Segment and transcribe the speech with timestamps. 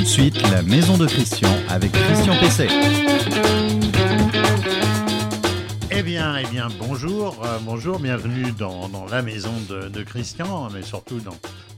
[0.00, 2.68] De suite, la maison de Christian avec Christian PC.
[5.90, 11.20] Eh bien, eh bien, bonjour, euh, bonjour, bienvenue dans, la maison de, Christian, mais surtout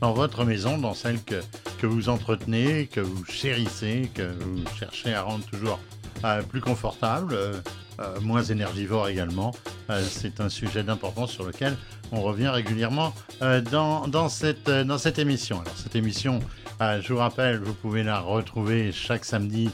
[0.01, 1.41] dans, votre maison, dans celle que,
[1.81, 5.81] que vous entretenez, que vous chérissez, que vous cherchez à rendre toujours
[6.25, 7.61] euh, plus confortable, euh,
[8.01, 9.53] euh, moins énergivore également.
[9.91, 11.77] Euh, C'est un sujet d'importance sur lequel
[12.11, 15.61] on revient régulièrement euh, dans, dans, cette, dans cette émission.
[15.61, 16.41] Alors, cette émission,
[16.81, 19.71] je vous rappelle, vous pouvez la retrouver chaque samedi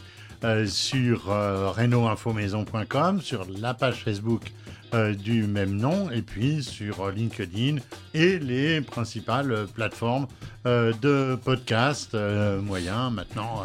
[0.67, 4.53] sur reno-infomaison.com, sur la page Facebook
[4.95, 7.77] euh, du même nom, et puis sur LinkedIn
[8.15, 10.27] et les principales plateformes
[10.67, 13.65] euh, de podcast euh, moyens, maintenant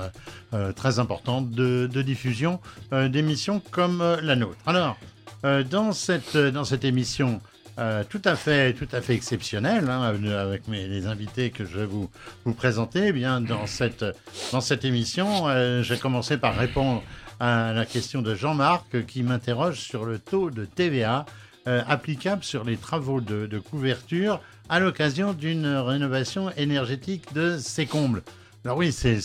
[0.75, 2.59] très importantes, de, diffusion
[2.91, 4.57] d'émissions comme la nôtre.
[4.67, 4.97] Alors,
[5.43, 7.41] dans, cette, dans cette émission
[8.09, 12.07] tout à fait, tout à fait exceptionnelle, hein, avec les invités que je vais vous,
[12.45, 14.05] vous présenter, eh bien, dans cette,
[14.51, 15.45] dans cette émission,
[15.81, 17.01] j'ai commencé par répondre
[17.43, 21.25] à la question de Jean-Marc qui m'interroge sur le taux de TVA
[21.67, 28.23] euh, applicable sur les travaux de, couverture à l'occasion d'une rénovation énergétique de ses combles.
[28.63, 29.19] Alors oui, c'est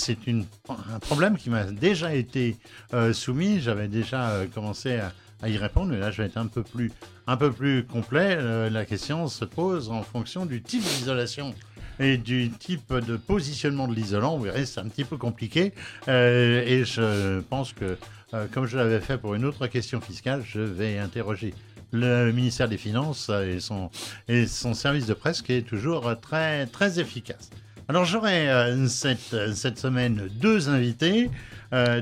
[0.68, 2.56] un problème qui m'a déjà été
[2.92, 3.60] euh, soumis.
[3.60, 7.84] J'avais déjà euh, commencé à, y répondre, mais là, je vais être un peu plus,
[7.84, 8.36] complet.
[8.68, 11.54] La question se pose en fonction du type d'isolation
[12.00, 14.36] et du type de positionnement de l'isolant.
[14.36, 15.72] Vous verrez, c'est un petit peu compliqué.
[16.08, 17.96] Euh, et je pense que,
[18.34, 21.54] euh, comme je l'avais fait pour une autre question fiscale, je vais interroger
[21.92, 23.90] le ministère des Finances et son,
[24.28, 27.50] et son service de presse qui est toujours très, très efficace.
[27.88, 31.30] Alors j'aurai euh, cette, cette semaine deux invités.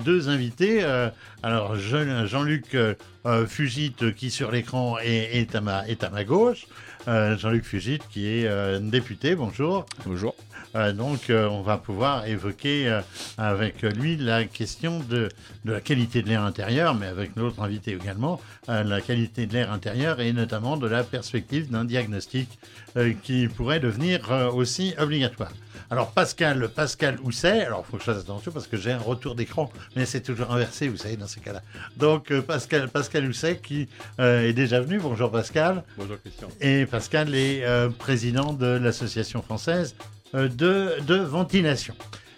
[0.05, 0.84] deux invités.
[1.42, 2.77] alors je- Jean-Luc
[3.48, 5.55] Fugit qui sur l'écran est, est
[6.05, 6.67] à ma gauche.
[7.09, 9.37] Euh, Jean-Luc Fugit qui est euh, député.
[9.37, 9.87] Bonjour.
[10.05, 10.35] Bonjour.
[10.75, 13.01] Euh, donc, on va pouvoir évoquer
[13.39, 15.29] avec lui la question de,
[15.65, 19.73] de la qualité de l'air intérieur, mais avec notre invité également, la qualité de l'air
[19.73, 22.58] intérieur et notamment de la perspective d'un diagnostic
[23.23, 25.53] qui pourrait devenir aussi obligatoire.
[25.91, 28.98] Alors, Pascal, Pascal Housset, alors il faut que je fasse attention parce que j'ai un
[28.98, 31.63] retour d'écran, mais c'est toujours inversé, vous savez, dans ces cas-là.
[31.97, 33.89] Donc, euh, Pascal, Pascal Housset qui
[34.19, 34.98] euh, est déjà venu.
[34.98, 35.85] Bonjour Pascal.
[35.97, 36.48] Bonjour Christian.
[36.61, 39.95] Et Pascal est euh, président de l'Association française
[40.35, 41.95] euh, de, de ventilation.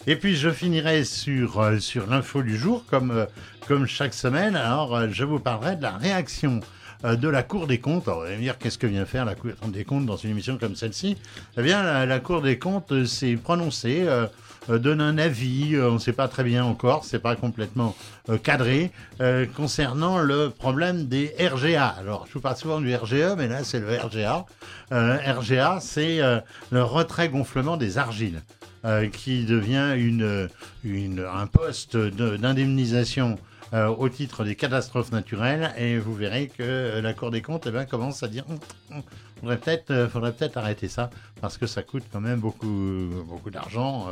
[0.06, 3.26] Et puis je finirai sur, euh, sur l'info du jour, comme, euh,
[3.66, 4.56] comme chaque semaine.
[4.56, 6.60] Alors euh, je vous parlerai de la réaction
[7.04, 8.08] de la Cour des comptes.
[8.08, 10.30] Alors, vous allez me dire, qu'est-ce que vient faire la Cour des comptes dans une
[10.30, 11.16] émission comme celle-ci?
[11.56, 14.26] Eh bien, la, Cour des comptes euh, s'est prononcée, euh,
[14.68, 17.94] euh, donne un avis, euh, on ne sait pas très bien encore, c'est pas complètement
[18.28, 21.86] euh, cadré, euh, concernant le problème des RGA.
[21.86, 24.44] Alors, je vous parle souvent du RGE, mais là, c'est le RGA.
[24.92, 28.42] Euh, RGA, c'est euh, le retrait gonflement des argiles.
[28.84, 30.48] euh, qui devient une,
[30.84, 33.36] une, un poste de- d'indemnisation
[33.74, 37.66] euh, au titre des catastrophes naturelles et vous verrez que euh, la Cour des comptes
[37.66, 38.58] eh ben, commence à dire Hum,
[38.92, 39.02] hum,
[39.40, 43.50] faudrait peut-être euh, faudrait peut-être arrêter ça parce que ça coûte quand même beaucoup, beaucoup
[43.50, 44.08] d'argent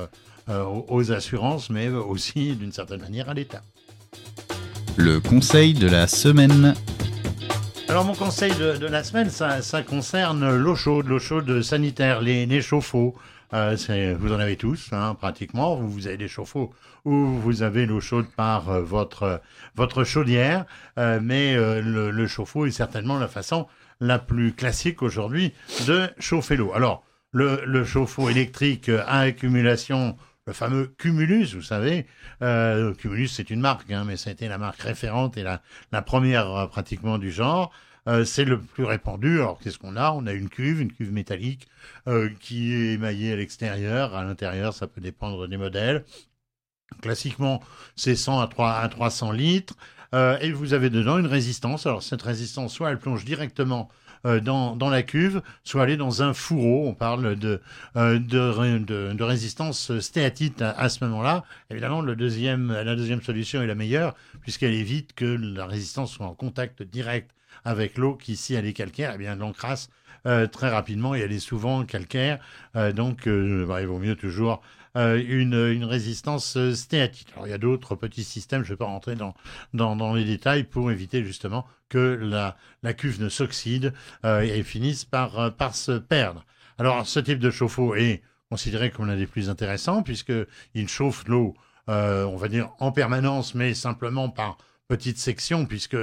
[0.51, 3.63] euh, aux- assurances mais aussi d'une certaine manière à l'État.
[4.97, 6.75] Le conseil de la semaine.
[7.89, 12.21] Alors mon conseil de, de la semaine, ça, ça concerne l'eau chaude, l'eau chaude sanitaire,
[12.21, 13.15] les, les chauffe-eau.
[13.55, 13.77] Euh,
[14.19, 15.77] vous en avez tous, hein, pratiquement.
[15.77, 16.73] Vous, vous avez des chauffe-eau
[17.07, 19.41] ou vous avez l'eau chaude par euh, votre,
[19.77, 20.67] votre chaudière.
[20.99, 21.81] Euh, mais euh,
[22.13, 23.67] le, chauffe-eau est certainement la façon
[24.01, 25.55] la plus classique aujourd'hui
[25.87, 26.73] de chauffer l'eau.
[26.75, 32.07] Alors, le, chauffe-eau électrique euh, à accumulation, le fameux Cumulus, vous savez,
[32.43, 35.63] euh, Cumulus c'est une marque, hein, mais ça a été la marque référente et la,
[35.93, 37.73] la première euh, pratiquement du genre.
[38.09, 39.41] Euh, c'est le plus répandu.
[39.41, 40.13] Alors qu'est-ce qu'on a?
[40.13, 41.69] On a une cuve, une cuve métallique
[42.07, 44.15] euh, qui est émaillée à l'extérieur.
[44.15, 46.05] À l'intérieur, ça peut dépendre des modèles.
[47.03, 47.63] Classiquement,
[47.97, 49.75] c'est 100 à, 3, à 300 litres.
[50.15, 51.87] Euh, et vous avez dedans une résistance.
[51.87, 53.89] Alors cette résistance, soit elle plonge directement
[54.27, 56.89] euh, dans, la cuve, soit elle est dans un fourreau.
[56.89, 57.61] On parle de,
[57.97, 61.45] euh, résistance stéatite à, ce moment-là.
[61.71, 66.27] Évidemment, le deuxième, la deuxième solution est la meilleure, puisqu'elle évite que la résistance soit
[66.27, 67.31] en contact direct
[67.65, 69.91] avec l'eau qui, si elle est calcaire, eh bien, l'encrasse
[70.27, 72.39] euh, très rapidement et elle est souvent calcaire.
[72.75, 74.61] Donc, bah, il vaut mieux toujours
[74.97, 77.29] euh, une, résistance euh, stéatite.
[77.35, 80.65] Alors, il y a d'autres petits systèmes, je ne vais pas rentrer dans, les détails
[80.65, 83.93] pour éviter justement que la, cuve ne s'oxyde
[84.25, 86.47] euh, et finisse par, se perdre.
[86.79, 91.55] Alors, ce type de chauffe-eau est considéré comme l'un des plus intéressants puisqu'il chauffe l'eau,
[91.89, 94.57] on va dire, en permanence, mais simplement par
[94.89, 95.97] petites sections, puisque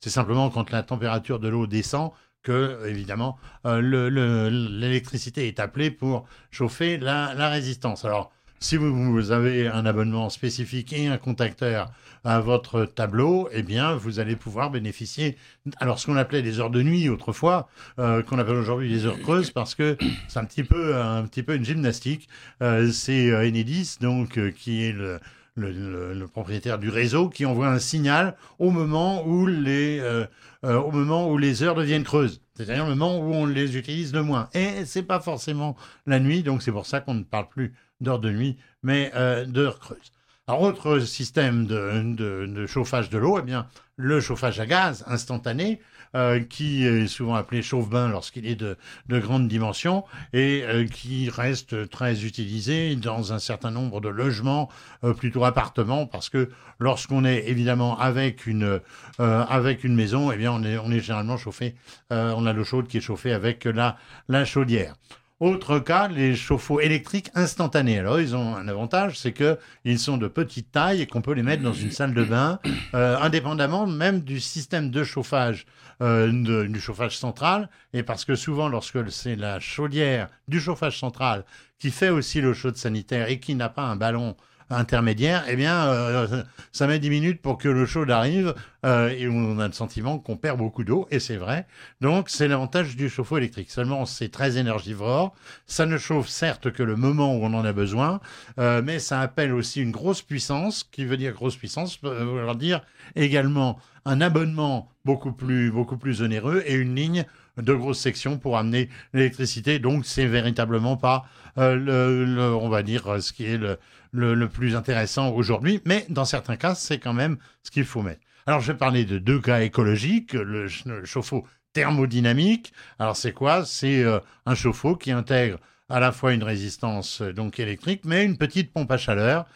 [0.00, 2.10] c'est simplement quand la température de l'eau descend
[2.46, 8.04] que, évidemment, euh, le- le- l'électricité est appelée pour chauffer la, résistance.
[8.04, 11.90] Alors, si vous, avez un abonnement spécifique et un contacteur
[12.24, 15.36] à votre tableau, eh bien, vous allez pouvoir bénéficier,
[15.80, 19.20] alors ce qu'on appelait les heures de nuit autrefois, euh, qu'on appelle aujourd'hui les heures
[19.20, 19.96] creuses, parce que
[20.28, 22.28] c'est un petit peu, un petit peu une gymnastique.
[22.62, 25.18] Euh, c'est Enedis, donc, qui est le,
[25.56, 30.26] le, propriétaire du réseau, qui envoie un signal au moment où les, euh,
[30.64, 32.40] euh, au moment où les heures deviennent creuses.
[32.54, 34.48] C'est-à-dire le moment où on les utilise le moins.
[34.54, 35.76] Et c'est pas forcément
[36.06, 39.44] la nuit, donc c'est pour ça qu'on ne parle plus d'heures de nuit, mais euh,
[39.44, 40.12] d'heures creuses.
[40.46, 43.66] Alors, autre système de chauffage de l'eau, eh bien,
[43.96, 45.80] le chauffage à gaz instantané,
[46.14, 48.76] euh, qui est souvent appelé chauffe-bain lorsqu'il est de,
[49.08, 54.68] de grande dimension et euh, qui reste très utilisé dans un certain nombre de logements,
[55.04, 58.80] euh, plutôt appartements, parce que lorsqu'on est évidemment avec une,
[59.20, 61.74] euh, avec une maison, eh bien, on est, on généralement chauffé,
[62.10, 63.96] on a l'eau chaude qui est chauffée avec la,
[64.28, 64.94] la chaudière.
[65.38, 67.98] Autre cas, les chauffe-eau électriques instantanés.
[67.98, 71.34] Alors, ils ont un avantage, c'est que ils sont de petite taille et qu'on peut
[71.34, 72.58] les mettre dans une salle de bain,
[72.94, 75.66] euh, indépendamment même du système de chauffage,
[76.02, 77.68] euh, de- du chauffage central.
[77.92, 81.44] Et parce que souvent, lorsque c'est la chaudière du chauffage central
[81.78, 84.36] qui fait aussi l'eau chaude sanitaire et qui n'a pas un ballon
[84.70, 86.42] intermédiaire, eh bien, euh,
[86.72, 88.54] ça met 10 minutes pour que l'eau chaude arrive
[88.84, 91.66] euh, et on a le sentiment qu'on perd beaucoup d'eau, et c'est vrai.
[92.00, 93.70] Donc, c'est l'avantage du chauffe-eau électrique.
[93.70, 95.34] Seulement, c'est très énergivore.
[95.66, 98.20] Ça ne chauffe certes que le moment où on en a besoin,
[98.58, 102.82] euh, mais ça appelle aussi une grosse puissance, qui veut dire grosse puissance, veut dire
[103.14, 107.24] également un abonnement beaucoup plus, beaucoup plus onéreux et une ligne
[107.56, 109.78] de grosse section pour amener l'électricité.
[109.78, 111.24] Donc, c'est véritablement pas,
[111.58, 113.78] euh, le, on va dire, ce qui est le,
[114.12, 115.80] le, plus intéressant aujourd'hui.
[115.84, 118.20] Mais dans certains cas, c'est quand même ce qu'il faut mettre.
[118.46, 120.34] Alors, je vais parler de deux cas écologiques.
[120.34, 122.72] Le, ch- le chauffe-eau thermodynamique.
[122.98, 123.64] Alors, c'est quoi?
[123.64, 128.24] C'est euh, un chauffe-eau qui intègre à la fois une résistance euh, donc électrique, mais
[128.24, 129.46] une petite pompe à chaleur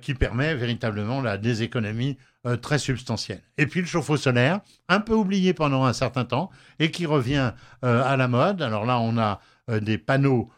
[0.00, 2.16] qui permet véritablement la des économies
[2.46, 3.42] euh, très substantielles.
[3.58, 7.52] Et puis le chauffe-eau solaire, un peu oublié pendant un certain temps et qui revient
[7.82, 8.62] euh, à la mode.
[8.62, 10.50] Alors là, on a euh, des panneaux.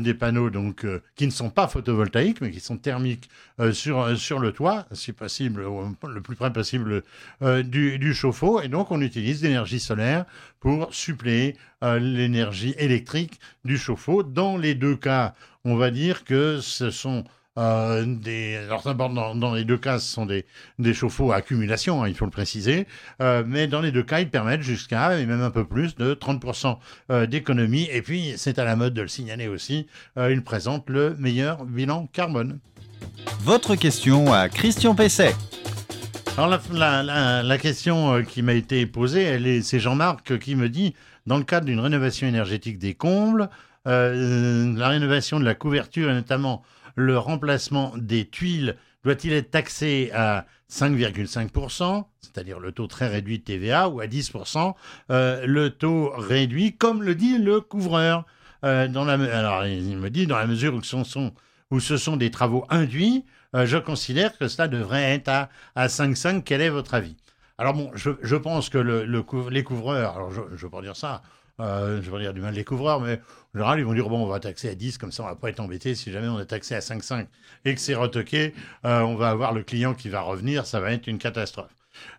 [0.00, 3.28] des panneaux donc qui ne sont pas photovoltaïques mais qui sont thermiques
[3.72, 7.02] sur sur le toit si possible le plus près possible
[7.42, 10.24] du, du chauffe-eau et donc on utilise l'énergie solaire
[10.58, 14.22] pour suppléer l'énergie électrique du chauffe-eau.
[14.22, 15.34] Dans les deux cas,
[15.64, 17.24] on va dire que ce sont
[17.58, 18.56] euh, des.
[18.56, 20.46] Alors, d'abord, dans, dans les deux cas, ce sont des,
[20.78, 22.86] des chauffe-eau à accumulation, hein, il faut le préciser.
[23.20, 26.14] Euh, mais dans les deux cas, ils permettent jusqu'à, et même un peu plus, de
[26.14, 26.78] 30%
[27.10, 27.88] euh, d'économie.
[27.92, 32.06] Et puis, c'est à la mode de le signaler aussi, ils présentent le meilleur bilan
[32.12, 32.58] carbone.
[33.40, 35.34] Votre question à Christian Pesset.
[36.36, 40.54] Alors la, la- la- la question qui m'a été posée, elle est, c'est Jean-Marc qui
[40.54, 40.94] me dit,
[41.26, 43.48] dans le cadre d'une rénovation énergétique des combles,
[43.88, 46.62] euh, la rénovation de la couverture et notamment
[46.98, 53.44] le remplacement des tuiles doit-il être taxé à 5,5%, c'est-à-dire le taux très réduit de
[53.44, 54.74] TVA, ou à 10%,
[55.10, 58.26] euh, le taux réduit, comme le dit le couvreur
[58.64, 62.64] Euh, dans la, Alors il me dit, dans la mesure où ce sont, des travaux
[62.70, 63.24] induits,
[63.54, 66.42] euh, je considère que cela devrait être à, à 5,5.
[66.42, 67.16] Quel est votre avis?
[67.56, 71.22] Alors bon, je, pense que les couvreurs, alors je ne veux pas dire ça,
[71.60, 73.20] je pas dire du mal des couvreurs, mais
[73.54, 75.34] en général, ils vont dire, bon, on va taxer à 10, comme ça, on va
[75.34, 75.94] pas être embêté.
[75.94, 77.26] Si jamais on est taxé à 5,5
[77.64, 80.92] et que c'est retoqué, euh, on va avoir le client qui va revenir, ça va
[80.92, 81.70] être une catastrophe.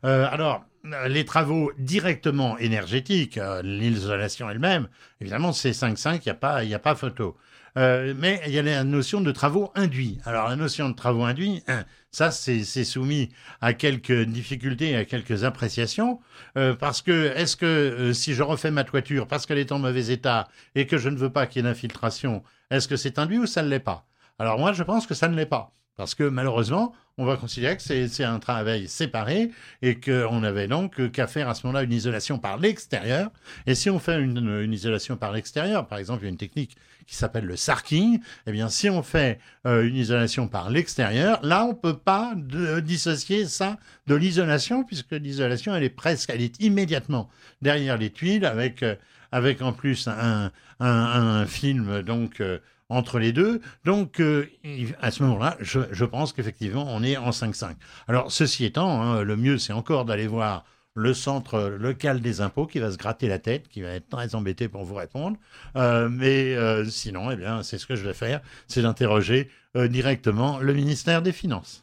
[0.05, 4.88] Euh, alors, euh, les travaux directement énergétiques, l'isolation elle-même,
[5.21, 7.38] évidemment, c'est 5,5, il n'y a, a pas photo.
[7.77, 10.19] Euh, mais il y a la notion de travaux induits.
[10.25, 13.29] Alors, la notion de travaux induits, hein, ça, c'est soumis
[13.61, 16.19] à quelques difficultés, à quelques appréciations,
[16.57, 19.79] euh, parce que est-ce que euh, si je refais ma toiture parce qu'elle est en
[19.79, 23.19] mauvais état et que je ne veux pas qu'il y ait d'infiltration, est-ce que c'est
[23.19, 24.05] induit ou ça ne l'est pas?
[24.39, 25.71] Alors moi, je pense que ça ne l'est pas.
[26.00, 29.51] Parce que malheureusement, on va considérer que c'est un travail séparé
[29.82, 33.29] et qu'on avait donc euh, qu'à faire à ce moment-là une isolation par l'extérieur.
[33.68, 36.38] Et si on fait une, une isolation par l'extérieur, par exemple, il y a une
[36.38, 41.38] technique qui s'appelle le sarking, eh bien, si on fait euh, une isolation par l'extérieur,
[41.44, 42.34] là, on peut pas
[42.82, 43.77] dissocier ça
[44.08, 47.27] de l'isolation, puisque l'isolation, elle est presque, elle est immédiatement
[47.62, 48.96] derrière les tuiles, avec, euh,
[49.34, 53.62] avec en plus un, un, film, donc, euh, entre les deux.
[53.86, 57.75] Donc, euh, il- à ce moment-là, je, je pense qu'effectivement, on est en 5-5.
[58.08, 60.65] Alors, ceci étant, hein, le mieux, c'est encore d'aller voir
[60.96, 64.36] le centre local des impôts qui va se gratter la tête, qui va être très
[64.36, 65.38] embêté pour vous répondre.
[65.77, 69.88] Euh, mais euh, sinon, eh bien, c'est ce que je vais faire, c'est d'interroger euh,
[69.88, 71.81] directement le ministère des Finances.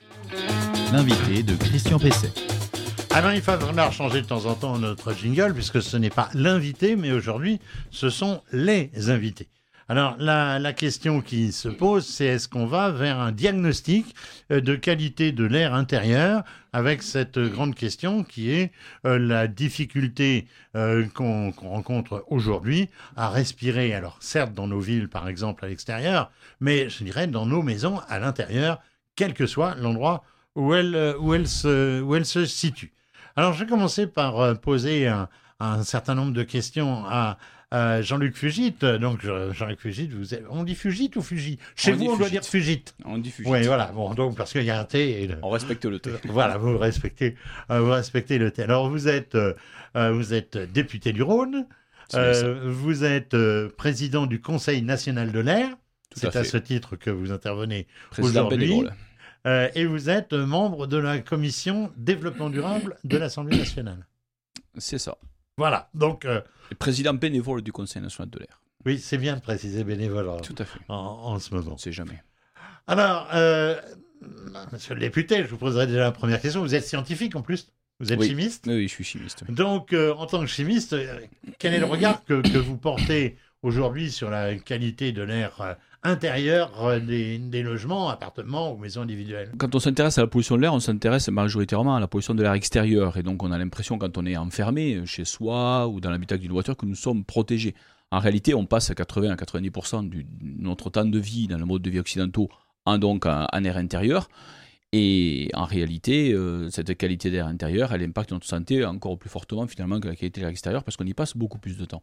[0.92, 2.32] L'invité de Christian Pesset.
[3.14, 6.28] Alors, il va falloir changer de temps en temps notre jingle, puisque ce n'est pas
[6.34, 7.60] l'invité, mais aujourd'hui,
[7.90, 9.48] ce sont les invités.
[9.88, 14.16] Alors la, question qui se pose, c'est est-ce qu'on va vers un diagnostic
[14.50, 18.72] euh, de qualité de l'air intérieur avec cette grande question qui est
[19.04, 23.94] euh, la difficulté euh, qu'on rencontre aujourd'hui à respirer.
[23.94, 28.00] Alors certes dans nos villes par exemple à l'extérieur, mais je dirais dans nos maisons
[28.08, 28.80] à l'intérieur,
[29.14, 30.24] quel que soit l'endroit
[30.56, 32.92] où elle, où, elle se, où elle se situe.
[33.36, 35.06] Alors je vais commencer par poser
[35.60, 37.38] un certain nombre de questions à,
[37.75, 38.73] euh, Jean-Luc Fugit.
[38.80, 41.58] Donc, Jean-Luc Fugit, vous on dit Fugit ou Fugit?
[41.75, 42.85] Chez vous, on doit dire Fugit.
[43.04, 43.49] On dit Fugit.
[43.49, 43.87] Oui, voilà.
[43.87, 45.25] Bon, donc, parce qu'il y a un T.
[45.25, 46.11] Et On respecte le T.
[46.26, 47.35] voilà, vous respectez,
[47.70, 48.62] euh, vous respectez le T.
[48.62, 49.54] Alors, vous êtes, euh,
[49.94, 51.66] vous êtes député du Rhône.
[52.12, 53.37] vous êtes
[53.76, 55.70] président du Conseil national de l'air.
[56.14, 58.85] C'est à, ce titre que vous intervenez aujourd'hui.
[59.44, 64.06] et vous êtes membre de la commission développement durable de l'Assemblée nationale.
[64.78, 65.18] C'est ça.
[65.58, 66.26] Voilà, donc...
[66.26, 66.42] Euh,
[66.78, 68.60] président bénévole du Conseil national de l'air.
[68.84, 70.80] Oui, c'est bien de préciser bénévole Tout à fait.
[70.88, 71.78] En, ce moment.
[71.78, 72.22] C'est jamais.
[72.86, 73.80] Alors, euh,
[74.72, 76.60] monsieur le député, je vous poserai déjà la première question.
[76.60, 79.50] Vous êtes scientifique en plus Vous êtes chimiste Oui, je suis chimiste.
[79.50, 80.94] Donc, euh, en tant que chimiste,
[81.58, 86.72] quel est le regard que, que vous portez aujourd'hui sur la qualité de l'air intérieur
[86.82, 89.52] euh, des, logements, appartements ou maisons individuelles.
[89.58, 92.42] Quand on s'intéresse à la pollution de l'air, on s'intéresse majoritairement à la pollution de
[92.42, 93.16] l'air extérieur.
[93.16, 96.52] Et donc on a l'impression quand on est enfermé chez soi ou dans l'habitat d'une
[96.52, 97.74] voiture que nous sommes protégés.
[98.12, 101.64] En réalité, on passe à 80 à 90% de notre temps de vie dans le
[101.64, 102.48] mode de vie occidentaux
[102.84, 104.28] en, donc, en air intérieur.
[104.98, 109.66] Et en réalité, euh, cette qualité d'air intérieur, elle impacte notre santé encore plus fortement
[109.66, 112.02] finalement que la qualité de l'air extérieur parce qu'on y passe beaucoup plus de temps.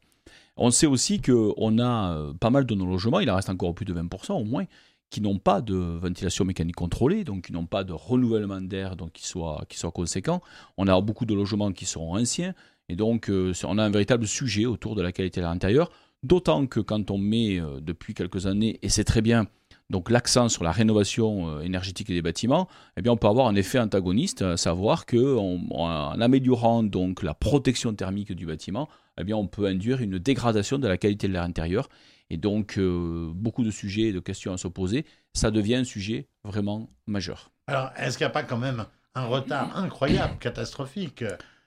[0.57, 3.73] On sait aussi qu'on a euh, pas mal de nos logements, il en reste encore
[3.73, 4.65] plus de 20% au moins,
[5.09, 9.13] qui n'ont pas de ventilation mécanique contrôlée, donc qui n'ont pas de renouvellement d'air donc
[9.13, 10.43] qui soit, qui soit conséquent.
[10.77, 12.53] On a beaucoup de logements qui seront anciens,
[12.89, 15.89] et donc euh, on a un véritable sujet autour de la qualité de l'air intérieur,
[16.21, 19.47] d'autant que quand on met depuis quelques années, et c'est très bien,
[19.89, 23.55] donc l'accent sur la rénovation euh, énergétique des bâtiments, eh bien on peut avoir un
[23.55, 29.35] effet antagoniste, à savoir que en, améliorant donc la protection thermique du bâtiment, eh bien
[29.35, 31.89] on peut induire une dégradation de la qualité de l'air intérieur
[32.29, 35.83] et donc euh, beaucoup de sujets et de questions à se poser, ça devient un
[35.83, 37.51] sujet vraiment majeur.
[37.67, 38.85] Alors est-ce qu'il n'y a pas quand même
[39.15, 41.23] un retard incroyable, catastrophique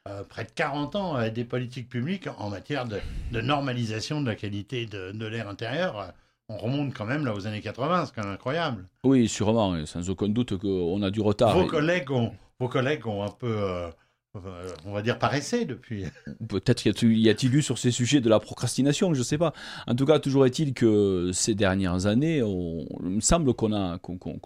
[0.08, 3.00] euh, près de 40 ans des politiques publiques en matière de,
[3.40, 6.12] normalisation de la qualité de l'air intérieur
[6.48, 8.86] on remonte quand même là aux années 80, c'est quand même incroyable.
[9.04, 11.58] Oui, sûrement, sans aucun doute qu'on a du retard.
[11.58, 13.90] Vos, collègues, ont, vos collègues ont un peu, euh,
[14.84, 16.04] on va dire, paressé depuis.
[16.48, 19.52] Peut-être y a-t-il eu sur ces sujets de la procrastination, je ne sais pas.
[19.88, 23.98] En tout cas, toujours est-il que ces dernières années, on, il me semble qu'on a,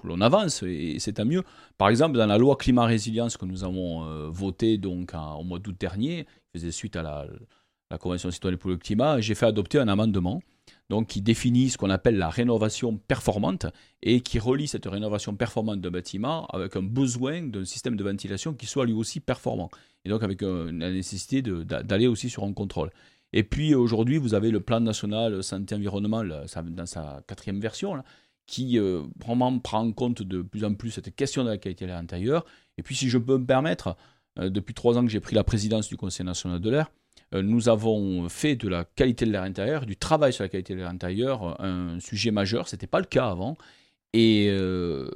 [0.05, 1.43] l'on avance et c'est à mieux.
[1.77, 5.59] Par exemple, dans la loi climat résilience que nous avons euh, votée donc au mois
[5.59, 7.27] d'août dernier, qui faisait suite à la,
[7.91, 10.41] la Convention citoyenne pour le climat, j'ai fait adopter un amendement
[10.89, 13.67] donc qui définit ce qu'on appelle la rénovation performante
[14.03, 18.55] et qui relie cette rénovation performante d'un bâtiment avec un besoin d'un système de ventilation
[18.55, 19.71] qui soit lui aussi performant.
[20.05, 22.91] Et donc avec la nécessité d'aller aussi sur un contrôle.
[23.33, 28.03] Et puis aujourd'hui, vous avez le plan national santé-environnement dans sa quatrième version,
[28.51, 31.91] qui euh, prend en compte de plus en plus cette question de la qualité de
[31.91, 32.45] l'air intérieur.
[32.79, 33.97] Et puis si je peux me permettre,
[34.41, 37.00] euh, depuis trois ans que j'ai pris la présidence du Conseil national de l'air, euh,
[37.33, 40.81] nous avons fait de la qualité de l'air intérieur, du travail sur la qualité de
[40.81, 42.69] l'air intérieur, un sujet majeur.
[42.69, 43.57] Ce n'était pas le cas avant.
[44.13, 45.09] Et euh,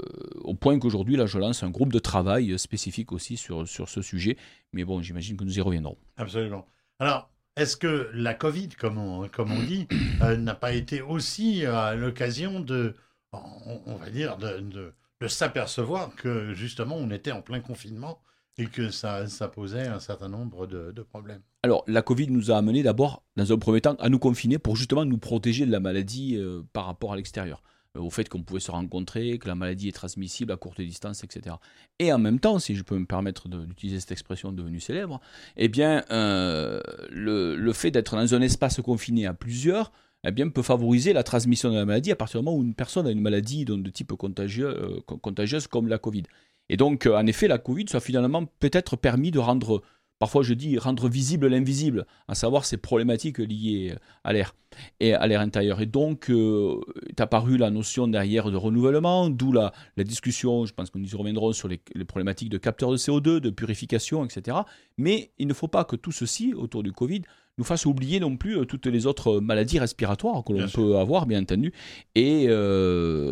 [0.43, 4.03] au point qu'aujourd'hui, là, je lance un groupe de travail spécifique aussi sur, sur ce
[4.03, 4.37] sujet.
[4.73, 5.99] Mais bon, j'imagine que nous y reviendrons.
[6.17, 6.67] Absolument.
[7.01, 9.29] Alors, est-ce que la Covid, comme on,
[9.67, 9.89] dit,
[10.23, 11.65] euh, n'a pas été aussi
[11.97, 12.95] l'occasion de,
[13.33, 14.93] on, va dire, de,
[15.27, 18.21] s'apercevoir que justement, on était en plein confinement
[18.59, 21.43] et que ça, ça posait un certain nombre de, de, problèmes?
[21.65, 24.77] Alors, la Covid nous a amené d'abord, dans un premier temps, à nous confiner pour
[24.77, 27.63] justement nous protéger de la maladie euh, par rapport à l'extérieur.
[27.97, 31.25] Euh, au fait qu'on pouvait se rencontrer, que la maladie est transmissible à courte distance,
[31.25, 31.57] etc.
[31.99, 35.23] Et en même temps, si je peux me permettre d'utiliser cette expression devenue célèbre,
[35.57, 39.91] eh bien, euh, le, fait d'être dans un espace confiné à plusieurs,
[40.23, 42.75] eh bien, peut favoriser la transmission de la maladie à partir du moment où une
[42.75, 46.25] personne a une maladie de type contagieux, contagieuse comme la Covid.
[46.69, 49.83] Et donc, en effet, la Covid, ça a finalement peut-être permis de rendre,
[50.19, 54.55] parfois je dis, rendre visible l'invisible, à savoir ces problématiques liées à l'air
[55.01, 55.81] et à l'air intérieur.
[55.81, 60.75] Et donc, euh, est apparue la notion derrière de renouvellement, d'où la, la, discussion, je
[60.75, 64.59] pense que nous y reviendrons sur les, problématiques de capteurs de CO2, de purification, etc.
[64.99, 67.23] Mais il ne faut pas que tout ceci, autour du Covid,
[67.57, 71.27] nous fasse oublier non plus euh, toutes les autres maladies respiratoires que l'on peut avoir,
[71.27, 71.73] bien entendu.
[72.15, 72.49] Et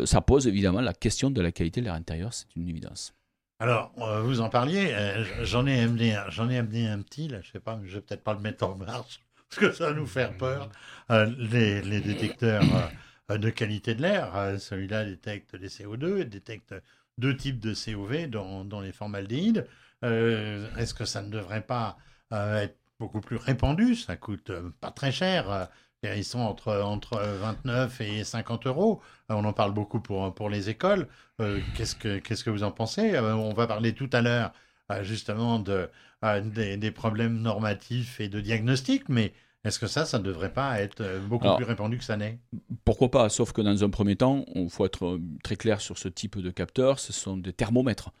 [0.05, 3.13] ça pose évidemment la question de la qualité de l'air intérieur, c'est une évidence.
[3.63, 7.39] Alors, euh, vous en parliez, euh, j'en ai amené, j'en ai amené un petit, là,
[7.41, 9.93] je sais pas, je vais peut-être pas le mettre en marche, parce que ça va
[9.93, 10.69] nous faire peur.
[11.11, 12.61] Euh, les, détecteurs
[13.29, 14.59] de qualité de l'air.
[14.59, 16.75] Celui-là détecte les CO2, détecte
[17.17, 19.65] deux types de COV dans les formaldéhydes.
[20.01, 21.97] Est-ce que ça ne devrait pas
[22.31, 23.95] être beaucoup plus répandu?
[23.95, 24.51] Ça coûte
[24.81, 25.69] pas très cher.
[26.03, 29.01] Ils sont entre, entre 29 et 50 euros.
[29.29, 31.07] On en parle beaucoup pour, pour les écoles.
[31.75, 33.17] qu'est-ce, que, qu'est-ce que vous en pensez?
[33.19, 34.51] On va parler tout à l'heure
[35.01, 35.89] justement de,
[36.77, 39.33] des, problèmes normatifs et de diagnostic, mais
[39.63, 42.39] est-ce que ça, ça ne devrait pas être euh, beaucoup plus répandu que ça n'est?
[42.83, 45.97] Pourquoi pas, sauf que dans un premier temps, il faut être euh, très clair sur
[45.97, 48.11] ce type de capteurs, ce sont des thermomètres.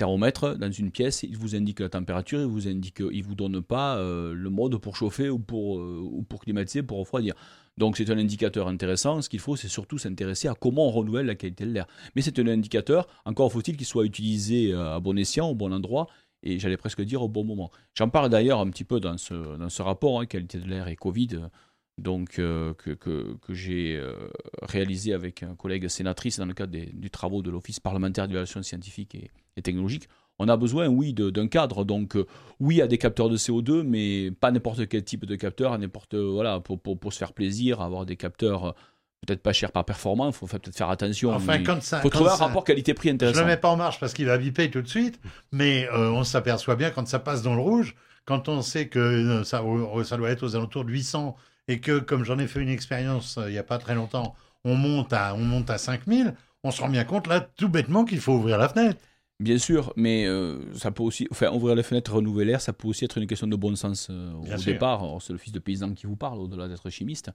[0.00, 3.60] Thermomètre, dans une pièce, il vous indique la température, il vous indique, il vous donne
[3.60, 7.34] pas euh, le mode pour chauffer ou pour, ou pour climatiser, pour refroidir.
[7.76, 9.20] Donc c'est un indicateur intéressant.
[9.20, 11.86] Ce qu'il faut, c'est surtout s'intéresser à comment on renouvelle la qualité de l'air.
[12.16, 16.06] Mais c'est un indicateur, encore faut-il qu'il soit utilisé à bon escient, au bon endroit,
[16.42, 17.70] et j'allais presque dire au bon moment.
[17.92, 20.88] J'en parle d'ailleurs un petit peu dans ce, dans ce rapport, hein, qualité de l'air
[20.88, 21.40] et Covid,
[22.00, 24.14] donc, euh, que, que, que j'ai euh,
[24.62, 28.62] réalisé avec un collègue sénatrice dans le cadre des, du travaux de l'Office parlementaire d'évaluation
[28.62, 30.08] scientifique et, et, technologique.
[30.38, 31.84] On a besoin, oui, d'un cadre.
[31.84, 32.26] Donc, euh,
[32.58, 36.60] oui, à des capteurs de CO2, mais pas n'importe quel type de capteur, n'importe voilà,
[36.60, 38.74] pour, pour, pour, se faire plaisir, avoir des capteurs
[39.26, 41.34] peut-être pas cher par performant, il faut peut-être faire attention.
[41.34, 43.40] Enfin, quand ça, faut trouver un rapport qualité-prix intéressant.
[43.40, 45.20] Je ne le mets pas en marche parce qu'il va biper tout de suite,
[45.52, 49.42] mais euh, on s'aperçoit bien quand ça passe dans le rouge, quand on sait que
[49.44, 49.62] ça,
[50.04, 51.36] ça doit être aux alentours de 800
[51.70, 54.34] et que, comme j'en ai fait une expérience euh, il n'y a pas très longtemps,
[54.64, 56.34] on monte à, on monte à 5000,
[56.64, 59.00] on se rend bien compte là, tout bêtement, qu'il faut ouvrir la fenêtre.
[59.38, 60.26] Bien sûr, mais
[60.74, 63.46] ça peut aussi, enfin, ouvrir la fenêtre, renouveler l'air, ça peut aussi être une question
[63.46, 65.02] de bon sens au départ.
[65.22, 67.30] C'est le fils de paysan qui vous parle, au-delà d'être chimiste.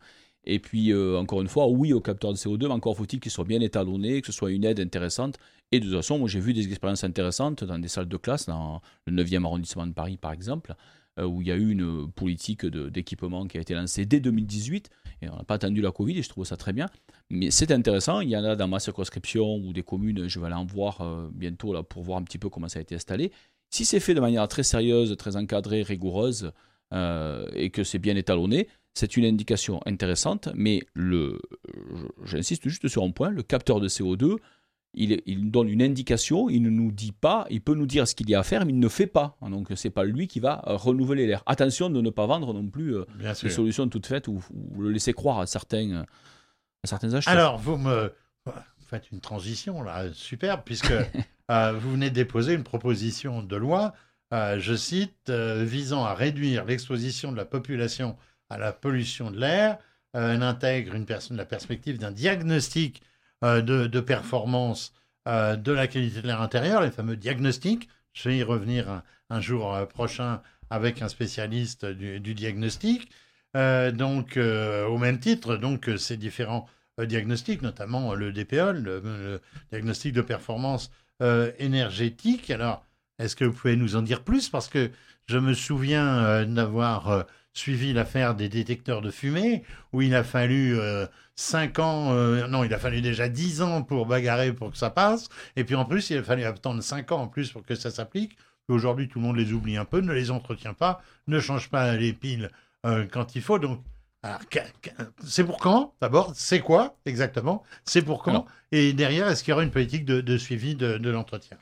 [0.46, 3.32] Et puis, euh, encore une fois, oui au capteur de CO2, mais encore faut-il qu'il
[3.32, 5.38] soit bien étalonné, que ce soit une aide intéressante.
[5.72, 8.46] Et de toute façon, moi j'ai vu des expériences intéressantes dans des salles de classe,
[8.46, 10.75] dans le 9e arrondissement de Paris par exemple, euh,
[11.18, 14.90] où il y a eu une politique d'équipement qui a été lancée dès 2018.
[15.22, 16.88] Et on n'a pas attendu la Covid et je trouve ça très bien.
[17.30, 18.20] Mais c'est intéressant.
[18.20, 21.02] Il y en a dans ma circonscription ou des communes, je vais aller en voir
[21.02, 23.32] euh, bientôt là, pour voir un petit peu comment ça a été installé.
[23.70, 26.51] Si c'est fait de manière très sérieuse, très encadrée, rigoureuse,
[26.94, 30.84] et que c'est bien étalonné, c'est une indication intéressante, mais
[32.24, 34.38] j'insiste juste sur un point, le capteur de CO2,
[34.96, 38.16] il, il, donne une indication, il ne nous dit pas, il peut nous dire ce
[38.16, 39.38] qu'il y a à faire, mais il ne fait pas.
[39.42, 41.44] Donc c'est pas lui qui va euh, renouveler l'air.
[41.46, 44.44] Attention de ne pas vendre non plus euh, des solutions toutes faites ou,
[44.77, 46.05] le laisser croire à certains,
[46.84, 47.34] à certains acheteurs.
[47.34, 48.12] Alors vous me
[48.88, 50.94] faites une transition là, superbe, puisque
[51.51, 53.94] euh, vous venez de déposer une proposition de loi,
[54.31, 58.18] je cite, visant à réduire l'exposition de la population
[58.50, 59.77] à la pollution de l'air.
[60.16, 63.01] Euh, elle intègre une personne, la perspective d'un diagnostic
[63.46, 64.92] euh, de, performance
[65.27, 67.88] euh, de la qualité de l'air intérieur, les fameux diagnostics.
[68.14, 73.12] Je vais y revenir un, jour prochain avec un spécialiste du, diagnostic.
[73.53, 76.66] donc, au même titre, donc ces différents
[76.98, 80.92] diagnostics, notamment le DPE, le, diagnostic de performance
[81.60, 82.50] énergétique.
[82.50, 82.86] Alors,
[83.20, 84.48] est-ce que vous pouvez nous en dire plus?
[84.50, 84.92] Parce que
[85.27, 89.63] je me souviens d'avoir suivi l'affaire des détecteurs de fumée,
[89.94, 90.77] où il a fallu
[91.35, 94.77] 5 euh, ans, euh, non, il a fallu déjà 10 ans pour bagarrer pour que
[94.77, 97.65] ça passe, et puis en plus, il a fallu attendre 5 ans en plus pour
[97.65, 98.37] que ça s'applique.
[98.68, 101.96] Aujourd'hui, tout le monde les oublie un peu, ne les entretient pas, ne change pas
[101.96, 102.51] les piles
[102.85, 103.57] euh, quand il faut.
[103.57, 103.81] Donc,
[105.24, 107.63] c'est pour quand D'abord, c'est quoi exactement?
[107.83, 108.48] C'est pour quand?
[108.72, 111.57] Et derrière, est-ce qu'il y aura une politique de, suivi de l'entretien?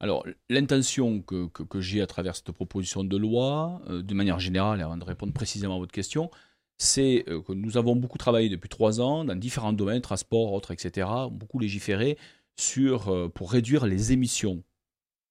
[0.00, 4.96] Alors, l'intention que, j'ai à travers cette proposition de loi, euh, de manière générale, avant
[4.96, 6.30] de répondre précisément à votre question,
[6.78, 10.70] c'est euh, que nous avons beaucoup travaillé depuis trois ans dans différents domaines, transport, autres,
[10.70, 12.16] etc., beaucoup légiféré
[12.56, 14.62] sur, euh, pour réduire les émissions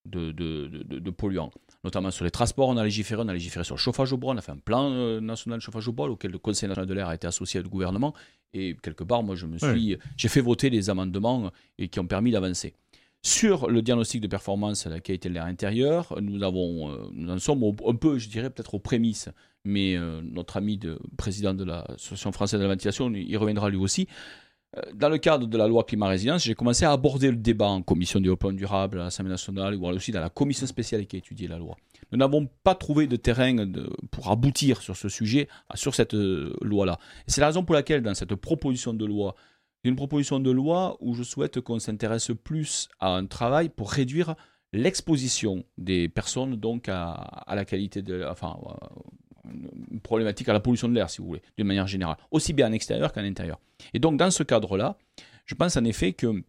[0.06, 1.52] de, de, polluants.
[1.84, 4.34] Notamment sur les transports, on a légiféré, on a légiféré sur le chauffage au bois,
[4.34, 6.94] on a fait un plan national de chauffage au bois auquel le Conseil national de
[6.94, 8.14] l'air a été associé au gouvernement.
[8.54, 12.08] Et quelque part, moi, je me suis, j'ai fait voter les amendements et qui ont
[12.08, 12.74] permis d'avancer.
[13.22, 17.38] Sur le diagnostic de performance la qualité de l'air intérieur, nous, avons, euh, nous en
[17.38, 19.28] sommes un peu, je dirais, peut-être aux prémices,
[19.66, 23.78] mais euh, notre ami de, président de l'Association française de la ventilation, il reviendra lui
[23.78, 24.08] aussi.
[24.78, 27.68] Euh, dans le cadre de la loi climat résilience, j'ai commencé à aborder le débat
[27.68, 31.20] en commission développement durable à l'Assemblée nationale ou aussi dans la commission spéciale qui a
[31.20, 31.76] étudié la loi.
[32.14, 33.54] Nous n'avons pas trouvé de terrain
[34.12, 36.98] pour aboutir sur ce sujet, sur cette loi-là.
[37.28, 39.36] C'est la raison pour laquelle, dans cette proposition de loi
[39.84, 44.36] une proposition de loi où je souhaite qu'on s'intéresse plus à un travail pour réduire
[44.74, 49.52] l'exposition des personnes donc à, la qualité de, enfin, euh,
[49.92, 52.68] une problématique à la pollution de l'air, si vous voulez, d'une manière générale, aussi bien
[52.70, 53.60] en extérieur qu'en intérieur.
[53.94, 54.98] Et donc dans ce cadre-là,
[55.46, 56.44] je pense en effet qu'il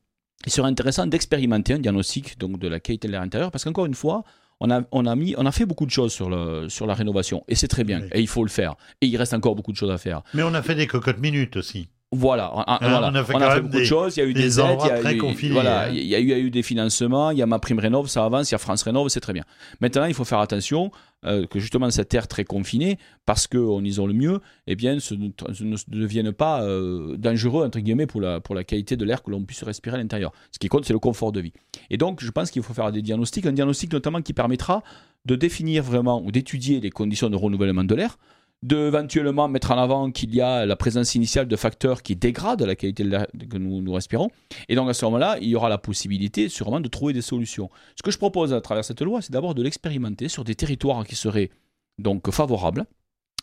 [0.46, 3.94] serait intéressant d'expérimenter un diagnostic donc de la qualité de l'air intérieur, parce qu'encore une
[3.94, 4.24] fois,
[4.62, 6.92] on a, on a, mis, on a fait beaucoup de choses sur, le, sur la
[6.92, 8.74] rénovation, et c'est très bien, et il faut le faire.
[9.00, 10.22] Et il reste encore beaucoup de choses à faire.
[10.34, 11.88] Mais on a fait des cocottes minutes aussi.
[12.12, 13.10] Voilà, on, Hein, voilà.
[13.12, 14.16] on a fait On quand a fait même beaucoup des- de choses.
[14.16, 15.90] Il y a eu des des, aides, il y a eu, confinés, voilà, hein.
[15.92, 17.30] il y a eu, il y a eu des financements.
[17.30, 18.50] Il y a ma prime rénov, ça avance.
[18.50, 19.44] Il y a France rénov, c'est très bien.
[19.80, 20.90] Maintenant, il faut faire attention
[21.24, 25.28] euh, que justement cette terre très confinée, parce qu'on isole mieux, eh bien, ce ne,
[25.52, 29.22] ce ne devienne pas euh, dangereux entre guillemets pour la pour la qualité de l'air
[29.22, 30.32] que l'on puisse respirer à l'intérieur.
[30.50, 31.52] Ce qui compte, c'est le confort de vie.
[31.90, 34.82] Et donc, je pense qu'il faut faire des diagnostics, un diagnostic notamment qui permettra
[35.26, 38.18] de définir vraiment ou d'étudier les conditions de renouvellement de l'air,
[38.62, 42.62] de éventuellement mettre en avant qu'il y a la présence initiale de facteurs qui dégradent
[42.62, 44.30] la qualité de l'air que nous, nous respirons.
[44.68, 47.70] Et donc à ce moment-là, il y aura la possibilité sûrement de trouver des solutions.
[47.96, 51.06] Ce que je propose à travers cette loi, c'est d'abord de l'expérimenter sur des territoires
[51.06, 51.50] qui seraient
[51.98, 52.84] donc favorables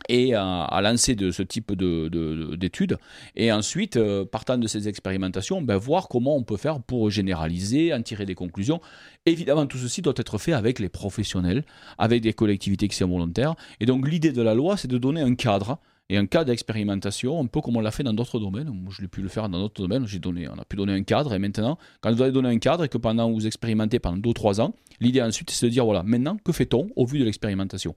[0.10, 2.98] et à, lancer de ce type de- d'études.
[3.36, 7.94] Et ensuite, euh, partant de ces expérimentations, ben, voir comment on peut faire pour généraliser,
[7.94, 8.82] en tirer des conclusions.
[9.26, 11.64] Évidemment, tout ceci doit être fait avec les professionnels,
[11.98, 13.56] avec des collectivités qui sont volontaires.
[13.80, 17.42] Et donc, l'idée de la loi, c'est de donner un cadre et un cadre d'expérimentation,
[17.42, 18.70] un peu comme on l'a fait dans d'autres domaines.
[18.70, 20.04] Moi, je l'ai pu le faire dans d'autres domaines.
[20.04, 21.34] On a pu donner un cadre.
[21.34, 24.30] Et maintenant, quand vous avez donné un cadre et que pendant vous expérimentez pendant 2
[24.30, 27.26] ou 3 ans, l'idée ensuite, c'est de dire voilà, maintenant, que fait-on au vu de
[27.26, 27.94] l'expérimentation?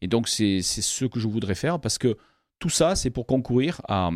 [0.00, 2.16] Et donc, c'est ce que je voudrais faire parce que
[2.60, 4.10] tout ça, c'est pour concourir à,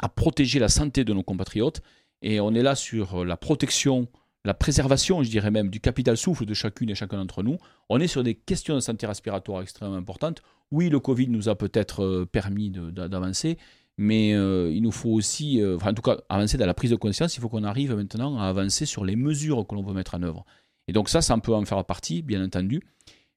[0.00, 1.80] à protéger la santé de nos compatriotes.
[2.20, 4.08] Et on est là sur la protection,
[4.44, 7.56] la préservation, je dirais même, du capital souffle de chacune et chacun d'entre nous.
[7.88, 10.42] On est sur des questions de santé respiratoire extrêmement importantes.
[10.70, 13.58] Oui, le Covid nous a peut-être euh, permis d'avancer,
[13.96, 16.90] mais euh, il nous faut aussi, euh, enfin, en tout cas, avancer dans la prise
[16.90, 17.36] de conscience.
[17.36, 20.22] Il faut qu'on arrive maintenant à avancer sur les mesures que l'on veut mettre en
[20.22, 20.44] œuvre.
[20.88, 22.80] Et donc ça, ça peut en faire partie, bien entendu.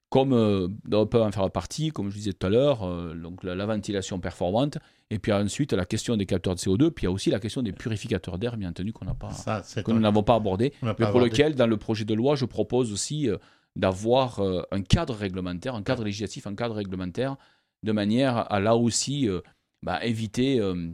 [0.10, 2.80] Comme euh, on peut en faire partie, comme je disais tout à l'heure,
[3.16, 4.78] donc la, la ventilation performante,
[5.10, 7.40] et puis ensuite la question des capteurs de CO2, puis il y a aussi la
[7.40, 10.74] question des purificateurs d'air, bien entendu, qu'on n'a pas, Ça, que nous n'avons pas abordé,
[10.82, 11.30] mais pas pour abordé.
[11.30, 13.30] lequel, dans le projet de loi, je propose aussi
[13.78, 17.38] d'avoir euh, un cadre réglementaire, un cadre législatif, un cadre réglementaire,
[17.84, 19.40] de manière à là aussi euh,
[19.84, 20.90] bah, éviter euh,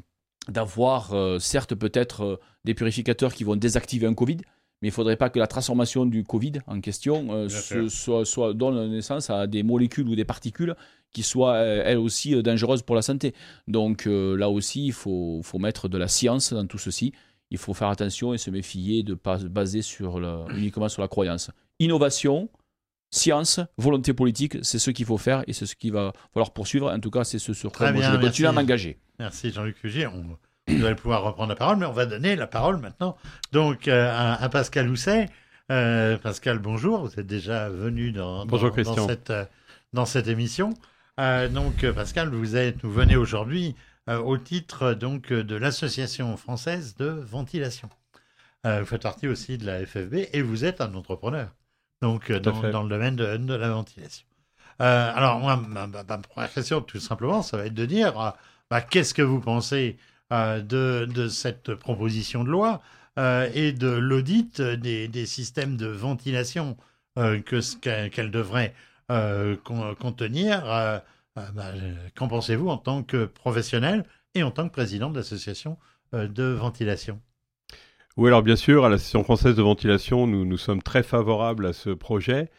[0.50, 4.38] d'avoir, certes peut-être des purificateurs qui vont désactiver un Covid,
[4.82, 8.26] mais il ne faudrait pas que la transformation du Covid en question euh, se- soit,
[8.26, 10.76] soit- donne naissance à des molécules ou des particules
[11.14, 13.34] qui soient euh, elles aussi euh, dangereuses pour la santé.
[13.68, 17.14] Donc là aussi, il faut, faut mettre de la science dans tout ceci.
[17.52, 20.18] Il faut faire attention et se méfier de ne pas se baser sur
[20.58, 21.52] uniquement sur la croyance.
[21.80, 22.50] Innovation,
[23.14, 26.92] science, volonté politique, c'est ce qu'il faut faire et c'est ce qu'il va falloir poursuivre.
[26.92, 28.66] En tout cas, c'est ce sur quoi moi, bien, je vais continuer à merci.
[28.66, 29.00] m'engager.
[29.20, 30.08] Merci Jean-Luc Fugier.
[30.08, 33.16] On, vous allez pouvoir reprendre la parole, mais on va donner la parole maintenant
[33.52, 35.30] donc euh, à, à Pascal Housset.
[35.72, 37.06] Euh, Pascal, bonjour.
[37.06, 38.96] Vous êtes déjà venu dans, Bonjour, dans, Christian.
[38.96, 39.46] dans cette, euh,
[39.94, 40.74] dans cette émission.
[41.20, 43.76] Euh, donc, Pascal, vous êtes, vous venez aujourd'hui
[44.10, 47.90] euh, au titre donc de l'Association française de ventilation.
[48.66, 51.50] Euh, vous faites partie aussi de la FFB et vous êtes un entrepreneur.
[52.04, 52.40] Donc, euh,
[52.72, 54.26] dans, le domaine de, de la ventilation.
[54.82, 58.20] Euh, alors, moi, ma, ma- ma première question, tout simplement, ça va être de dire
[58.20, 58.32] euh,
[58.70, 59.98] bah, qu'est-ce que vous pensez
[60.32, 62.82] de, de cette proposition de loi
[63.54, 66.76] et de l'audit des, des systèmes de ventilation
[67.82, 68.74] qu'elle devrait
[69.64, 70.64] con- contenir
[71.36, 71.72] bah,
[72.16, 75.78] Qu'en pensez-vous en tant que professionnel et en tant que président de l'association
[76.14, 77.22] de ventilation?
[78.16, 81.74] Oui, alors bien sûr, à l'Association française de ventilation, nous, nous sommes très favorables à
[81.74, 82.50] ce projet.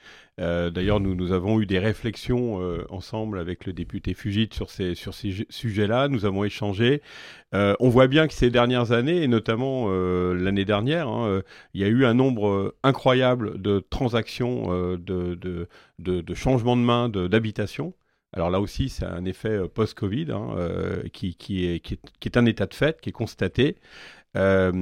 [0.41, 4.69] Euh, D'ailleurs, nous, nous avons eu des réflexions euh, ensemble avec le député Fugit sur
[4.69, 6.09] ces, sur ces sujets-là.
[6.09, 7.03] Nous avons échangé.
[7.55, 9.89] Euh, on voit bien que ces dernières années, et notamment
[10.33, 15.69] l'année dernière, hein, il y a eu un nombre incroyable de transactions, de, de,
[16.01, 17.95] de, changements de main d'habitation.
[18.33, 20.57] Alors là aussi, c'est un effet post-Covid hein,
[21.13, 23.77] qui, qui, est, qui est un état de fait, qui est constaté.
[24.37, 24.73] Euh,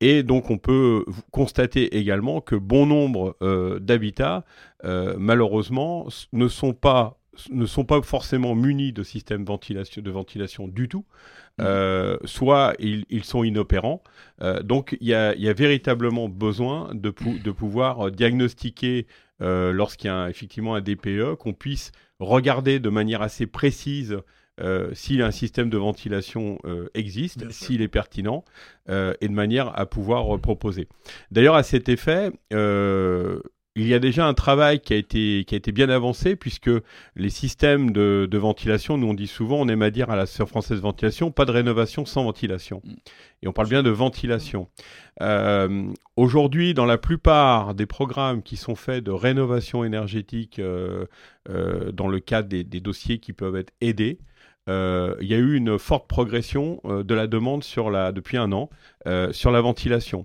[0.00, 4.44] et donc on peut constater également que bon nombre euh, d'habitats,
[4.84, 7.18] euh, malheureusement, ne sont pas
[7.50, 11.04] ne sont pas forcément munis de systèmes ventilation, de ventilation du tout,
[11.60, 14.02] Euh, soit ils, ils sont inopérants.
[14.42, 19.06] Euh, donc il y a, il y a véritablement besoin de, pou- de pouvoir diagnostiquer
[19.40, 24.16] euh, lorsqu'il y a un- effectivement un DPE, qu'on puisse regarder de manière assez précise
[24.60, 28.44] euh, si un système de ventilation euh, existe, s'il est pertinent,
[28.88, 30.88] euh, et de manière à pouvoir euh, proposer.
[31.30, 32.30] D'ailleurs, à cet effet,
[33.76, 36.70] il y a déjà un travail qui a été, qui a été bien avancé, puisque
[37.16, 40.26] les systèmes de, de ventilation, nous on dit souvent, on aime à dire à la
[40.26, 42.80] Sœur française de ventilation, pas de rénovation sans ventilation.
[42.84, 42.92] Mm.
[43.42, 44.68] Et on parle bien de ventilation.
[45.20, 51.06] Euh, Aujourd'hui, dans la plupart des programmes qui sont faits de rénovation énergétique euh,
[51.48, 54.20] euh, dans le cadre des, des dossiers qui peuvent être aidés,
[54.68, 57.62] euh, il y a eu une forte progression euh, de la demande
[58.14, 58.70] depuis un an
[59.06, 60.24] euh, sur la ventilation.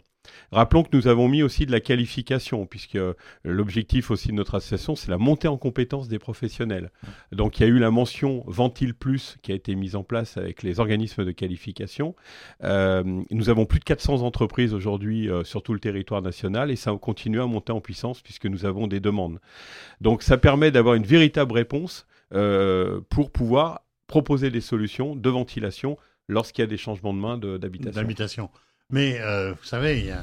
[0.52, 3.00] Rappelons que nous avons mis aussi de la qualification, puisque
[3.44, 6.92] l'objectif aussi de notre association, c'est la montée en compétence des professionnels.
[7.32, 10.38] Donc il y a eu la mention Ventile Plus qui a été mise en place
[10.38, 12.16] avec les organismes de qualification.
[12.62, 17.42] nous avons plus de 400 entreprises aujourd'hui sur tout le territoire national et ça continue
[17.42, 19.40] à monter en puissance puisque nous avons des demandes.
[20.00, 26.64] Donc ça permet d'avoir une véritable réponse pour pouvoir proposer des solutions de ventilation lorsqu'il
[26.64, 28.50] y a des changements de main d'habitation.
[28.90, 30.14] Mais euh, vous savez,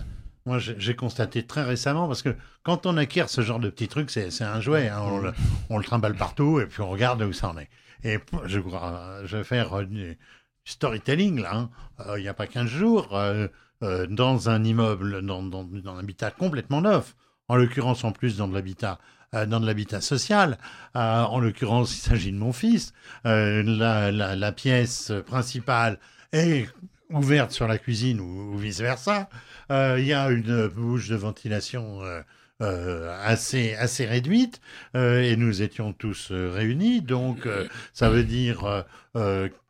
[0.44, 4.10] moi j'ai constaté très récemment, parce que quand on acquiert ce genre de petits trucs,
[4.10, 5.32] c'est un jouet, hein, on, le,
[5.70, 7.70] on, le, trimballe partout et puis on regarde où ça en est.
[8.04, 8.60] Et je,
[9.24, 10.18] je vais faire du
[10.64, 11.70] storytelling là, hein.
[12.06, 13.48] euh, il n'y a pas 15 jours, euh,
[14.08, 17.14] dans un immeuble, dans, dans, un habitat complètement neuf,
[17.48, 18.98] en l'occurrence en plus dans de l'habitat
[19.32, 20.58] dans de l'habitat social.
[20.96, 22.92] Euh, en l'occurrence, il s'agit de mon fils.
[23.26, 25.98] Euh, la, pièce principale
[26.32, 26.68] est
[27.10, 29.28] ouverte sur la cuisine ou, vice-versa.
[29.70, 32.00] Il y a une bouche de ventilation
[32.60, 34.60] assez, réduite
[34.94, 37.02] et nous étions tous réunis.
[37.02, 37.48] Donc,
[37.92, 38.84] ça veut dire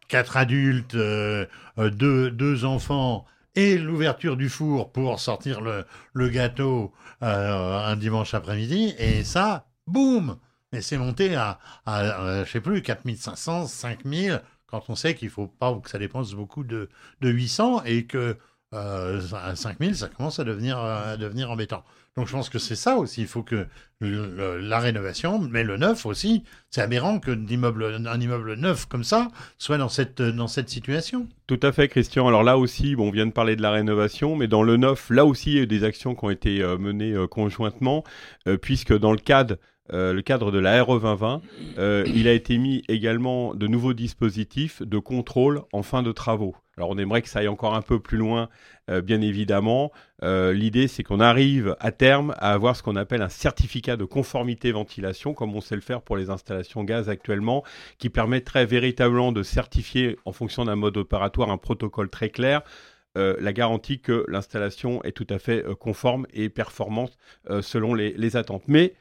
[0.09, 6.93] quatre adultes, deux enfants et l'ouverture du four pour sortir le, gâteau
[7.23, 8.95] euh, un dimanche après-midi.
[8.99, 10.39] Et ça, boum
[10.73, 15.47] Et c'est monté à, à, je sais plus, 4500, 5000, quand on sait qu'il faut
[15.47, 16.91] pas que ça dépense beaucoup de,
[17.23, 18.37] de 800 et que
[18.75, 21.85] euh, à 5000, ça commence à devenir, à devenir embêtant.
[22.17, 23.21] Donc je pense que c'est ça aussi.
[23.21, 23.67] Il faut que
[24.01, 29.29] la rénovation, mais le neuf aussi, c'est aberrant que immeuble, un immeuble neuf comme ça
[29.59, 31.29] soit dans cette, dans cette situation.
[31.47, 32.27] Tout à fait, Christian.
[32.27, 35.27] Alors là aussi, on vient de parler de la rénovation, mais dans le neuf, là
[35.27, 38.03] aussi, il y a eu des actions qui ont été euh, menées euh, conjointement,
[38.49, 39.57] euh, puisque dans le cadre
[39.89, 41.43] le cadre de la RE 2020,
[42.07, 46.57] il a été mis également de nouveaux dispositifs de contrôle en fin de travaux.
[46.79, 48.51] Alors on aimerait que ça aille encore un peu plus loin,
[48.91, 49.93] euh, bien évidemment.
[50.23, 54.05] Euh, l'idée, c'est qu'on arrive à terme à avoir ce qu'on appelle un certificat de
[54.05, 57.65] conformité ventilation, comme on sait le faire pour les installations gaz actuellement,
[57.97, 62.61] qui permettrait véritablement de certifier, en fonction d'un mode opératoire, un protocole très clair.
[63.17, 67.17] Euh, la garantie que l'installation est tout à fait conforme et performante
[67.63, 68.65] selon les, les attentes.
[68.69, 68.93] Mais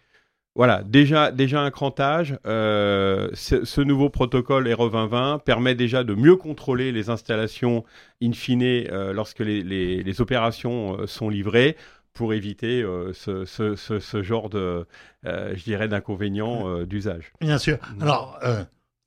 [0.56, 2.40] voilà, déjà, déjà un crantage.
[2.46, 7.84] Euh, ce, nouveau protocole RE 2020 permet déjà de mieux contrôler les installations
[8.24, 11.76] in fine euh, lorsque les, opérations euh, sont livrées
[12.14, 14.88] pour éviter ce, genre de,
[15.26, 17.34] je dirais, d'inconvénients d'usage.
[17.42, 17.78] Bien sûr.
[18.00, 18.40] Alors,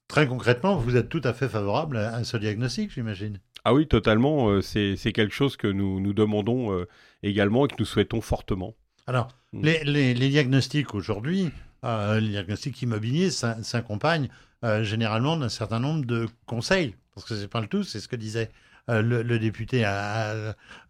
[0.08, 3.40] très concrètement, vous êtes tout à fait favorable à, ce diagnostic, j'imagine.
[3.64, 4.60] Ah oui, totalement.
[4.60, 6.84] C'est quelque chose que nous, nous demandons
[7.22, 8.74] également et que nous souhaitons fortement.
[9.08, 9.62] Alors, mm.
[9.62, 11.50] les, diagnostics aujourd'hui,
[11.84, 14.28] euh, les diagnostics immobiliers s'accompagnent
[14.64, 18.08] euh, généralement d'un certain nombre de conseils, parce que c'est pas le tout, c'est ce
[18.08, 18.50] que disait
[18.90, 19.80] euh, le, député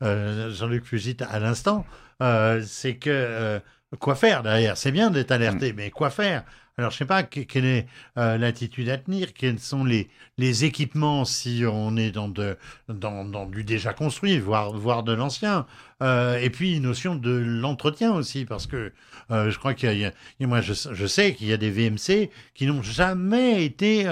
[0.01, 1.87] Jean-Luc Fugit à l'instant,
[2.21, 3.61] c'est que
[4.01, 4.77] quoi faire derrière?
[4.77, 5.77] C'est bien d'être alerté, mm.
[5.77, 6.43] mais quoi faire?
[6.79, 7.89] Alors, je ne sais pas quelle est
[8.19, 12.57] euh, l'attitude à tenir, quels sont les, les équipements si on est dans, de,
[12.89, 15.67] dans, dans du déjà construit, voire, voire de l'ancien?
[16.05, 18.93] Euh, et puis, une notion de l'entretien aussi, parce que
[19.33, 20.13] euh, je crois qu'il y, a,
[20.47, 24.05] moi, je, je sais qu'il y a des VMC qui n'ont jamais été,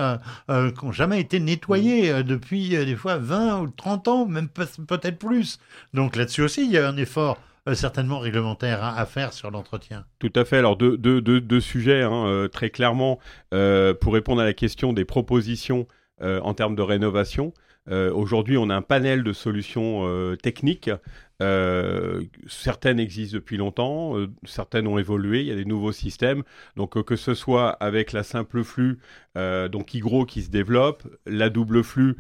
[0.49, 5.61] qui ont jamais été nettoyés depuis des fois 20 ou 30 ans, même peut-être plus.
[5.95, 7.39] Donc là-dessus aussi, il y a un effort
[7.75, 10.05] certainement réglementaire à, faire sur l'entretien.
[10.19, 10.59] Tout à fait.
[10.59, 13.19] Alors deux, sujets hein, euh, très clairement
[13.53, 15.87] euh, pour répondre à la question des propositions
[16.23, 17.53] en termes de rénovation.
[17.91, 20.91] Aujourd'hui, on a un panel de solutions techniques
[21.42, 26.42] euh, certaines existent depuis longtemps, euh, certaines ont évolué, il y a des nouveaux systèmes.
[26.77, 28.99] Donc euh, que ce soit avec la simple flux,
[29.70, 32.16] donc hygro qui se développe, la double flux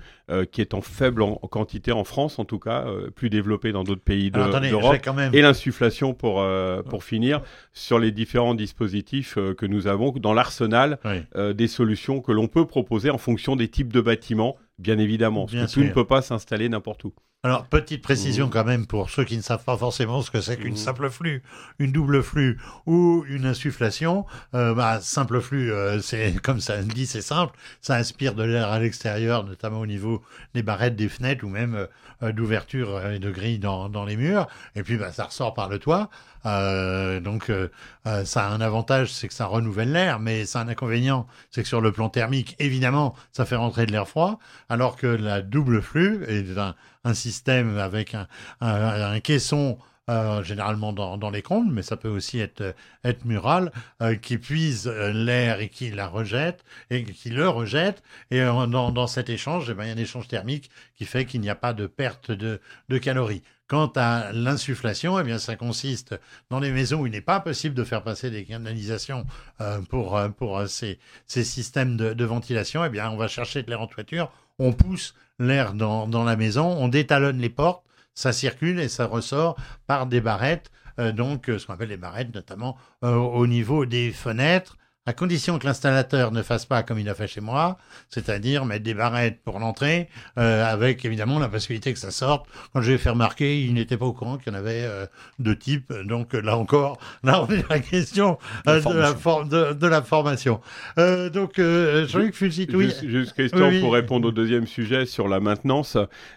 [0.52, 4.02] qui est en faible en, quantité en France en tout cas, plus développée dans d'autres
[4.02, 5.00] pays d'Europe,
[5.32, 6.46] et l'insufflation pour,
[6.90, 7.40] pour finir
[7.72, 10.98] sur les différents dispositifs que nous avons dans l'arsenal
[11.34, 15.74] des solutions que l'on peut proposer en fonction des types de bâtiments, bien évidemment, parce
[15.74, 17.14] que tout ne peut pas s'installer n'importe où.
[17.42, 18.50] Alors, petite précision mmh.
[18.50, 20.78] quand même pour ceux qui ne savent pas forcément ce que c'est qu'une mmh.
[20.78, 21.42] simple flux,
[21.78, 24.26] une double flux ou une insufflation.
[24.54, 27.56] Euh, bah, simple flux, euh, c'est comme ça le dit, c'est simple.
[27.82, 30.22] Ça inspire de l'air à l'extérieur, notamment au niveau
[30.54, 31.86] des barrettes, des fenêtres ou même
[32.22, 34.48] euh, d'ouverture et de grilles dans, dans, les murs.
[34.74, 36.10] Et puis, bah, ça ressort par le toit.
[36.46, 37.68] Euh, donc, euh,
[38.06, 41.62] euh, ça a un avantage, c'est que ça renouvelle l'air, mais c'est un inconvénient, c'est
[41.62, 45.42] que sur le plan thermique, évidemment, ça fait rentrer de l'air froid, alors que la
[45.42, 46.74] double flux est un,
[47.06, 48.26] un système avec un,
[48.60, 53.72] un, caisson euh, généralement dans, dans, les combles, mais ça peut aussi être, être mural,
[54.02, 58.02] euh, qui puise euh, l'air et qui la rejette, et qui le rejette.
[58.30, 61.24] Et dans, dans cet échange, eh ben, il y a un échange thermique qui fait
[61.24, 63.42] qu'il n'y a pas de perte de, de calories.
[63.68, 66.14] Quant à l'insufflation, eh bien, ça consiste
[66.50, 69.26] dans les maisons où il n'est pas possible de faire passer des canalisations
[69.60, 72.84] euh, pour, pour ces, ces systèmes de, de, ventilation.
[72.84, 76.36] Eh bien, on va chercher de l'air en toiture, on pousse l'air dans, dans la
[76.36, 77.82] maison, on détalonne les portes,
[78.16, 81.96] ça circule et ça ressort par des barrettes, euh, donc euh, ce qu'on appelle les
[81.96, 84.76] barrettes, notamment euh, au niveau des fenêtres
[85.06, 88.82] à condition que l'installateur ne fasse pas comme il a fait chez moi, c'est-à-dire mettre
[88.82, 92.46] des barrettes pour l'entrée, euh, avec évidemment la possibilité que ça sorte.
[92.72, 95.06] Quand je vais faire remarquer, il n'était pas au courant qu'il y en avait euh,
[95.38, 95.92] deux types.
[96.04, 99.12] Donc là encore, là on est à la question euh, de, la
[99.44, 100.60] de, de, la formation.
[100.98, 102.86] Euh, donc euh, Jean-Luc Fusit, oui.
[102.86, 103.80] Juste, juste question oui.
[103.80, 105.96] pour répondre au deuxième sujet sur la maintenance.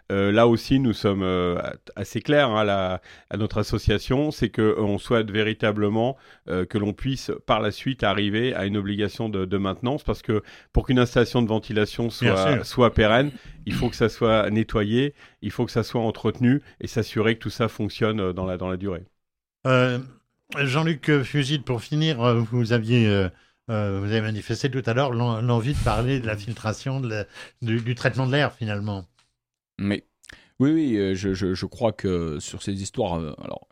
[0.09, 1.25] là aussi, nous sommes
[1.95, 7.61] assez clairs hein, la, à notre association, c'est qu'on souhaite véritablement que l'on puisse par
[7.61, 10.41] la suite arriver à une obligation de, de, maintenance parce que
[10.73, 13.31] pour qu'une installation de ventilation soit, soit pérenne,
[13.65, 17.41] il faut que ça soit nettoyé, il faut que ça soit entretenu et s'assurer que
[17.41, 19.05] tout ça fonctionne dans la, dans la durée.
[19.67, 19.99] Euh,
[20.57, 23.07] Jean-Luc Fusil, pour finir, euh, vous aviez.
[23.07, 23.29] Euh,
[23.69, 27.25] euh, vous avez manifesté tout à l'heure l'envie de parler de la filtration, de la,
[27.61, 29.05] du, du, traitement de l'air finalement.
[29.77, 30.07] Mais
[30.57, 33.67] oui, oui, je, je, je, crois que sur ces histoires, alors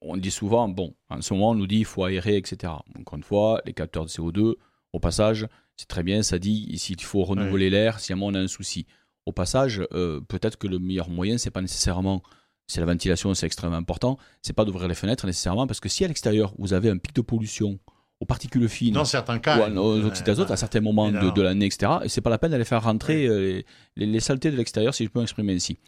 [0.00, 2.72] on dit souvent, bon, en ce moment, on nous dit qu'il faut aérer, etc.
[2.98, 4.54] Encore une fois, les capteurs de CO2,
[4.92, 7.70] au passage, c'est très bien, ça dit s'il faut renouveler oui.
[7.70, 8.86] l'air, si à un moment on a un souci.
[9.26, 12.22] Au passage, euh, peut-être que le meilleur moyen, c'est pas nécessairement,
[12.66, 16.04] c'est la ventilation, c'est extrêmement important, c'est pas d'ouvrir les fenêtres nécessairement, parce que si
[16.04, 17.78] à l'extérieur, vous avez un pic de pollution,
[18.20, 21.42] aux particules fines, dans certains cas, ou aux oxydes d'azote à certains moments de, de
[21.42, 21.92] l'année, etc.
[22.04, 23.64] Et c'est pas la peine d'aller faire rentrer oui.
[23.96, 25.78] les, les, saletés de l'extérieur, si je peux m'exprimer ainsi.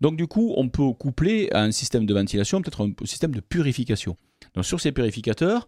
[0.00, 3.40] Donc du coup, on peut coupler à un système de ventilation peut-être un système de
[3.40, 4.16] purification.
[4.54, 5.66] Donc sur ces purificateurs,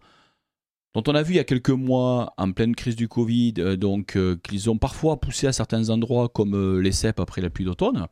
[0.93, 3.75] dont on a vu il y a quelques mois, en pleine crise du Covid, euh,
[3.75, 7.49] donc euh, qu'ils ont parfois poussé à certains endroits comme euh, les CEP après la
[7.49, 8.07] pluie d'automne.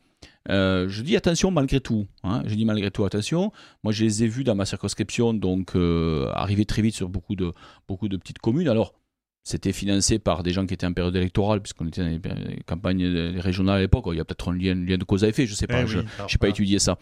[0.50, 2.08] Euh, je dis attention malgré tout.
[2.24, 3.52] Hein, je dis malgré tout attention.
[3.84, 7.36] Moi, je les ai vus dans ma circonscription, donc euh, arriver très vite sur beaucoup
[7.36, 7.54] de,
[7.88, 8.68] beaucoup de petites communes.
[8.68, 8.94] Alors,
[9.44, 13.06] c'était financé par des gens qui étaient en période électorale, puisqu'on était dans les campagnes
[13.40, 14.06] régionales à l'époque.
[14.12, 15.84] Il y a peut-être un lien, lien, de cause à effet, je ne sais pas.
[15.84, 16.98] Eh je n'ai oui, pas étudié ça.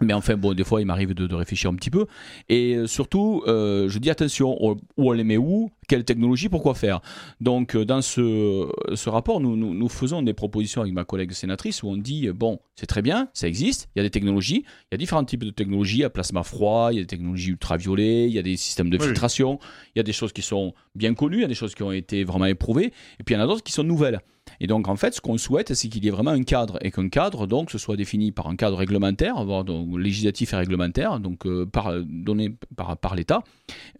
[0.00, 2.06] Mais enfin, bon, des fois, il m'arrive de, de, réfléchir un petit peu.
[2.48, 5.70] Et surtout, euh, je dis attention, où on les met où?
[5.88, 7.00] Quelle technologie Pourquoi faire?
[7.40, 11.82] Donc, dans ce, ce rapport, nous, nous, nous, faisons des propositions avec ma collègue sénatrice
[11.82, 14.92] où on dit bon, c'est très bien, ça existe, il y a des technologies, il
[14.92, 17.06] y a différents types de technologies, il y a plasma froid, il y a des
[17.06, 19.58] technologies ultraviolets, il y a des systèmes de filtration,
[19.94, 21.82] il y a des choses qui sont bien connues, il y a des choses qui
[21.82, 24.20] ont été vraiment éprouvées, et puis il y en a d'autres qui sont nouvelles.
[24.60, 26.90] Et donc, en fait, ce qu'on souhaite, c'est qu'il y ait vraiment un cadre et
[26.90, 31.18] qu'un cadre, donc, ce soit défini par un cadre réglementaire, voire donc, législatif et réglementaire,
[31.20, 33.42] donc euh, par, donné par, par l'État,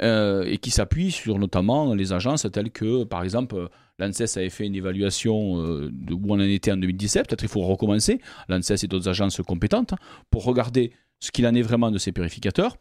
[0.02, 4.66] euh, et qui s'appuie sur notamment les agences telles que, par exemple, l'ANSES avait fait
[4.66, 8.86] une évaluation euh, où on en était en 2017, peut-être il faut recommencer, l'ANSES et
[8.86, 9.94] d'autres agences compétentes,
[10.30, 12.76] pour regarder ce qu'il en est vraiment de ces purificateurs.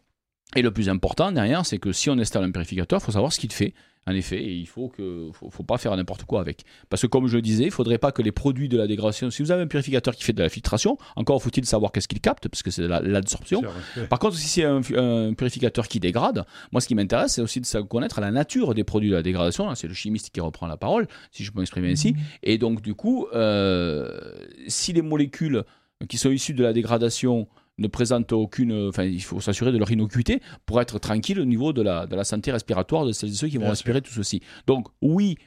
[0.56, 3.34] Et le plus important derrière, c'est que si on installe un purificateur, il faut savoir
[3.34, 3.74] ce qu'il fait.
[4.06, 6.64] En effet, et il faut que faut, faut pas faire n'importe quoi avec.
[6.90, 9.32] Parce que comme je le disais, il faudrait pas que les produits de la dégradation,
[9.32, 12.20] si vous avez un purificateur qui fait de la filtration, encore faut-il savoir qu'est-ce qu'il
[12.20, 13.62] capte, parce que c'est l'absorption.
[13.96, 17.42] La, Par contre, si c'est un, un, purificateur qui dégrade, moi ce qui m'intéresse, c'est
[17.42, 19.74] aussi de connaître la nature des produits de la dégradation.
[19.76, 22.12] C'est le chimiste qui reprend la parole, si je peux m'exprimer ainsi.
[22.12, 22.18] Mmh.
[22.44, 24.36] Et donc du coup, euh,
[24.68, 25.64] si les molécules
[26.10, 28.88] qui sont issues de la dégradation ne présentent aucune.
[28.90, 32.16] Enfin, il faut s'assurer de leur innocuité pour être tranquille au niveau de la, de
[32.16, 34.10] la santé respiratoire de celles et ceux qui vont Bien respirer sûr.
[34.10, 34.42] tout ceci.
[34.68, 35.38] Donc, oui,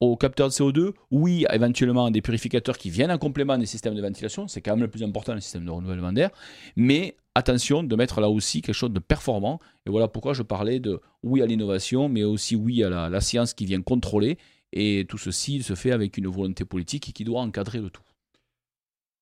[0.00, 4.02] aux capteurs de CO2, oui, éventuellement des purificateurs qui viennent en complément des systèmes de
[4.02, 6.30] ventilation, c'est quand même le plus important, les systèmes de renouvellement d'air,
[6.76, 10.78] mais attention de mettre là aussi quelque chose de performant, et voilà pourquoi je parlais
[10.78, 14.36] de oui à l'innovation, mais aussi oui à la, la science qui vient contrôler,
[14.74, 18.02] et tout ceci se fait avec une volonté politique qui doit encadrer le tout.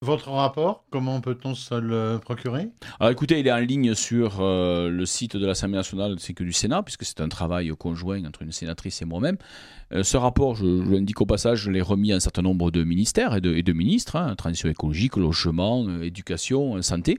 [0.02, 2.70] Votre rapport, comment peut-on se le procurer?
[3.00, 6.42] Alors écoutez, il est en ligne sur euh, le site de l'Assemblée nationale ainsi que
[6.42, 9.36] du Sénat, puisque c'est un travail conjoint entre une sénatrice et moi-même.
[9.92, 12.70] Euh, ce rapport, je, je l'indique au passage, je l'ai remis à un certain nombre
[12.70, 17.18] de ministères et de, ministres, hein, transition écologique, logement, euh, éducation, santé.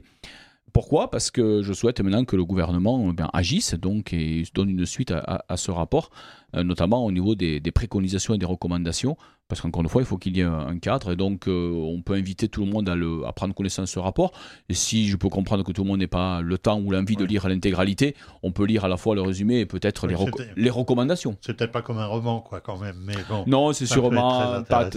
[0.72, 1.08] Pourquoi?
[1.08, 5.12] Parce que je souhaite maintenant que le gouvernement bien, agisse donc et donne une suite
[5.12, 6.10] à, ce rapport
[6.54, 9.16] notamment au niveau des, préconisations et des recommandations,
[9.48, 12.00] parce qu'encore une fois, il faut qu'il y ait un, cadre, et donc euh, on
[12.00, 14.32] peut inviter tout le monde à, le, à, prendre connaissance de ce rapport.
[14.68, 17.16] Et si je peux comprendre que tout le monde n'ait pas le temps ou l'envie
[17.16, 20.16] de lire l'intégralité, on peut lire à la fois le résumé et peut-être les,
[20.56, 21.36] les, recommandations.
[21.42, 22.96] C'est peut-être pas comme un roman, quoi, quand même.
[23.04, 24.88] Mais bon, non, c'est sûrement pas.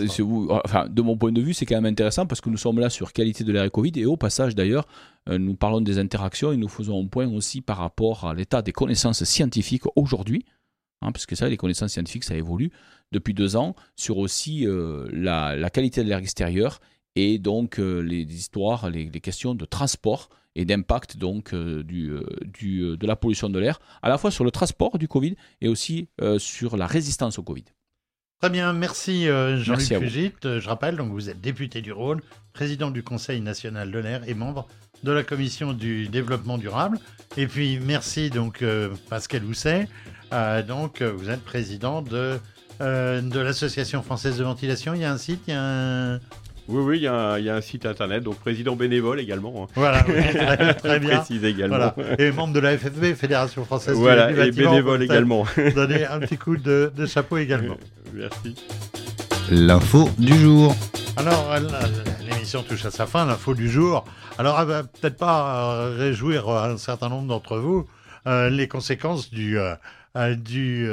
[0.63, 2.89] Enfin, de mon point de vue, c'est quand même intéressant parce que nous sommes là
[2.89, 4.85] sur qualité de l'air Covid, et au passage d'ailleurs,
[5.27, 8.61] euh, nous parlons des interactions et nous faisons un point aussi par rapport à l'état
[8.61, 10.45] des connaissances scientifiques aujourd'hui,
[11.01, 12.71] hein, parce que ça, les connaissances scientifiques, ça évolue
[13.11, 16.79] depuis deux ans, sur aussi euh, la, qualité de l'air extérieur
[17.15, 22.17] et donc euh, les histoires, les, questions de transport et d'impact donc du,
[22.61, 26.07] de la pollution de l'air, à la fois sur le transport du Covid et aussi
[26.37, 27.65] sur la résistance au Covid.
[28.39, 30.31] Très bien, merci Jean-Luc Fugit.
[30.41, 32.21] Je rappelle, donc vous êtes député du Rhône,
[32.53, 34.65] président du Conseil national de l'air et membre
[35.05, 36.99] de la commission du développement durable.
[37.37, 39.87] Et puis merci donc euh, Pascal Housset.
[40.35, 42.37] Euh, donc euh, vous êtes président de,
[42.79, 44.93] de l'association française de ventilation.
[44.93, 46.19] Il y a un site, il y a un...
[46.67, 49.63] Oui, oui, il y, a un, site internet, donc président bénévole également.
[49.63, 49.67] Hein.
[49.75, 50.03] Voilà,
[50.73, 51.17] très, bien.
[51.17, 51.93] Précise également.
[52.17, 55.45] Et membre de la FFB, Fédération Française voilà, et bénévole également.
[55.75, 57.77] Donner un petit coup de, de chapeau également.
[58.13, 58.55] Merci.
[59.51, 60.75] L'info du jour.
[61.17, 61.55] Alors,
[62.27, 64.03] l'émission touche à sa fin, l'info du jour.
[64.39, 67.87] Alors, elle va peut-être pas euh, réjouir euh, un certain nombre d'entre vous
[68.27, 69.57] euh, les conséquences du,
[70.37, 70.87] du,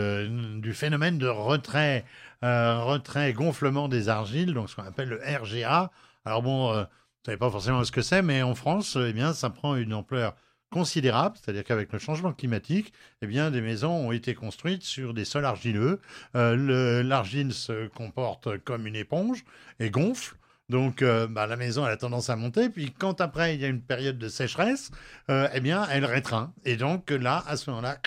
[0.61, 2.05] du, phénomène de retrait,
[2.43, 5.91] retrait gonflement des argiles, donc ce qu'on appelle le RGA.
[6.25, 6.87] Alors bon, vous ne
[7.25, 10.35] savez pas forcément ce que c'est, mais en France, eh bien, ça prend une ampleur
[10.73, 15.25] considérable, c'est-à-dire qu'avec le changement climatique, eh bien, des maisons ont été construites sur des
[15.25, 16.01] sols argileux.
[16.35, 19.45] L'argile se comporte comme une éponge
[19.79, 20.37] et gonfle.
[20.69, 22.71] Donc, euh, bah, la maison elle a tendance à monter.
[22.71, 24.91] Puis, quand après il y a une période de sécheresse,
[25.29, 26.55] euh, eh bien, elle rétreint.
[26.65, 27.99] Et donc, là, à ce moment-là,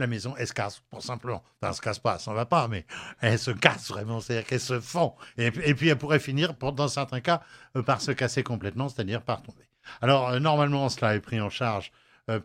[0.00, 1.42] la maison, elle se casse, pour simplement.
[1.60, 2.86] Enfin, elle se casse pas, ça ne va pas, mais
[3.20, 4.20] elle se casse vraiment.
[4.20, 5.14] C'est-à-dire qu'elle se fond.
[5.36, 7.42] Et, puis, elle pourrait finir, dans certains cas,
[7.76, 9.64] euh, par se casser complètement, c'est-à-dire par tomber.
[10.02, 11.92] Alors, normalement, cela est pris en charge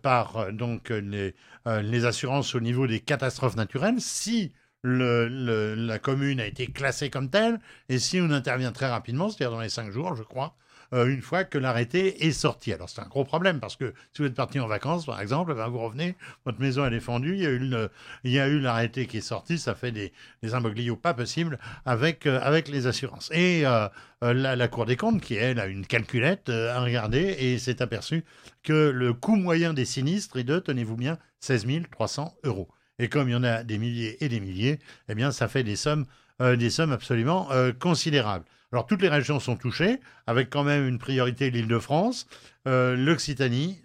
[0.01, 3.99] par donc les assurances au niveau des catastrophes naturelles.
[3.99, 4.51] Si
[4.83, 9.61] la commune a été classée comme telle, et si on intervient très rapidement, c'est-à-dire dans
[9.61, 10.55] les cinq jours, je crois,
[10.93, 12.73] euh, une fois que l'arrêté est sorti.
[12.73, 15.53] Alors c'est un gros problème parce que si vous êtes parti en vacances, par exemple,
[15.55, 16.15] ben, vous revenez,
[16.45, 20.13] votre maison est fendue, il y a eu, l'arrêté qui est sorti, ça fait des,
[20.43, 23.29] des pas possibles avec, euh, avec les assurances.
[23.33, 23.87] Et euh,
[24.21, 28.23] la, Cour des comptes, qui elle a une calculette, a regardé et s'est aperçu
[28.63, 32.69] que le coût moyen des sinistres est de, tenez-vous bien, 16 300 euros.
[32.97, 34.79] Et comme il y en a des milliers et des milliers,
[35.09, 36.05] eh bien, ça fait des sommes,
[36.39, 38.45] des sommes absolument considérables.
[38.75, 42.27] Alors, toutes les régions sont touchées, avec quand même une priorité l'Île-de-France,
[42.67, 43.81] euh, l'Occitanie,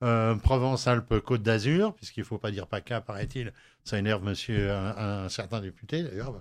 [0.00, 6.04] Provence-Alpes-Côte d'Azur, puisqu'il ne faut pas dire PACA, paraît-il, ça énerve monsieur un, certain député
[6.04, 6.32] d'ailleurs.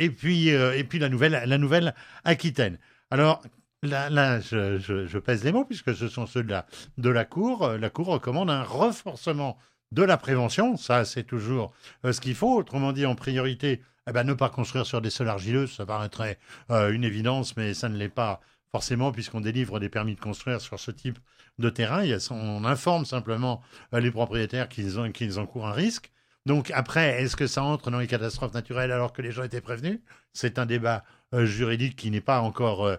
[0.00, 1.94] et, puis, et puis la nouvelle, la nouvelle
[2.24, 2.78] Aquitaine.
[3.10, 3.42] Alors,
[3.82, 7.68] Là, je, je, pèse les mots puisque ce sont ceux de la, de la Cour.
[7.78, 9.56] La Cour recommande un renforcement
[9.92, 11.72] de la prévention, ça c'est toujours
[12.04, 12.56] euh, ce qu'il faut.
[12.56, 16.38] Autrement dit, en priorité, eh ben, ne pas construire sur des sols argileux, ça paraîtrait
[16.70, 18.40] euh, une évidence, mais ça ne l'est pas
[18.70, 21.18] forcément puisqu'on délivre des permis de construire sur ce type
[21.58, 22.04] de terrain.
[22.30, 23.62] on informe simplement
[23.94, 26.10] euh, les propriétaires qu'ils, encourent un risque.
[26.46, 29.60] Donc après, est-ce que ça entre dans les catastrophes naturelles alors que les gens étaient
[29.60, 30.00] prévenus?
[30.32, 32.90] C'est un débat juridique qui n'est pas encore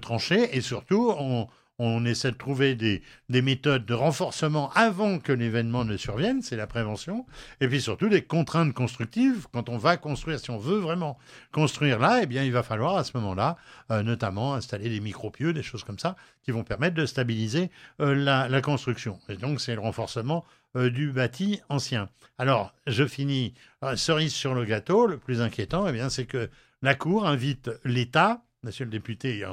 [0.00, 0.56] tranché.
[0.56, 1.46] Et surtout, on,
[1.78, 6.66] on essaie de trouver des, méthodes de renforcement avant que l'événement ne survienne, c'est la
[6.66, 7.24] prévention,
[7.60, 9.46] et puis surtout des contraintes constructives.
[9.52, 11.18] Quand on va construire, si on veut vraiment
[11.52, 13.56] construire là, eh bien, il va falloir à ce moment-là,
[13.90, 17.70] euh, notamment installer des micropieux, des choses comme ça, qui vont permettre de stabiliser
[18.00, 19.20] euh, la, construction.
[19.28, 20.44] Et donc, c'est le renforcement
[20.76, 22.08] euh, du bâti ancien.
[22.38, 23.54] Alors, je finis,
[23.94, 26.50] cerise sur le gâteau, le plus inquiétant, eh bien, c'est que
[26.82, 29.44] la Cour invite l'État, monsieur le député,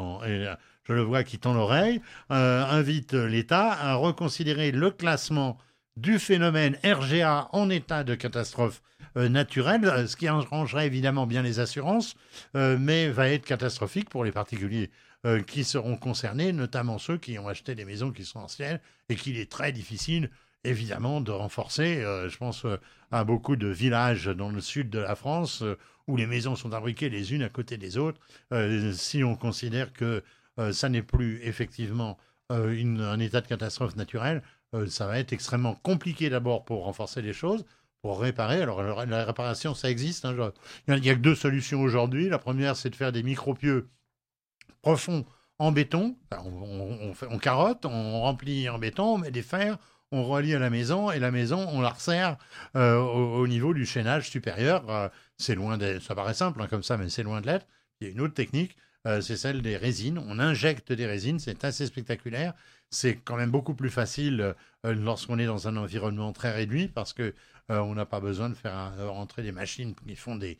[0.85, 5.57] je le vois qui tend l'oreille, euh, invite l'État à reconsidérer le classement
[5.97, 8.81] du phénomène RGA en état de catastrophe
[9.17, 12.15] euh, naturelle, euh, ce qui arrangerait évidemment bien les assurances,
[12.53, 14.91] mais va être catastrophique pour les particuliers
[15.47, 18.79] qui seront concernés, notamment ceux qui ont acheté des maisons qui sont anciennes
[19.09, 20.29] et qu'il est très difficile
[20.63, 22.01] évidemment de renforcer.
[22.01, 22.67] je pense
[23.11, 25.63] à beaucoup de villages dans le sud de la France
[26.07, 28.19] où les maisons sont imbriquées les unes à côté des autres.
[28.93, 30.23] si on considère que
[30.71, 32.17] ça n'est plus effectivement
[32.51, 34.43] euh, un état de catastrophe naturelle,
[34.75, 37.65] euh, ça va être extrêmement compliqué d'abord pour renforcer les choses,
[38.01, 38.61] pour réparer.
[38.61, 40.25] Alors, la réparation, ça existe.
[40.25, 40.35] Hein,
[40.87, 42.29] il n'y a, que deux solutions aujourd'hui.
[42.29, 43.89] La première, c'est de faire des micropieux
[44.83, 45.25] profonds
[45.57, 46.17] en béton.
[46.31, 49.79] on, on, carotte, on remplit en béton, on met des fers,
[50.11, 52.37] on relie à la maison et la maison, on la resserre
[52.75, 54.89] euh, au, niveau du chaînage supérieur.
[54.89, 57.65] Euh, c'est loin de, ça paraît simple hein, comme ça, mais c'est loin de l'être.
[57.99, 60.19] Il y a une autre technique, euh, c'est celle des résines.
[60.27, 62.53] On injecte des résines, c'est assez spectaculaire.
[62.89, 64.53] C'est quand même beaucoup plus facile
[64.83, 67.33] lorsqu'on est dans un environnement très réduit parce que
[67.67, 70.59] on n'a pas besoin de faire rentrer des machines qui font des,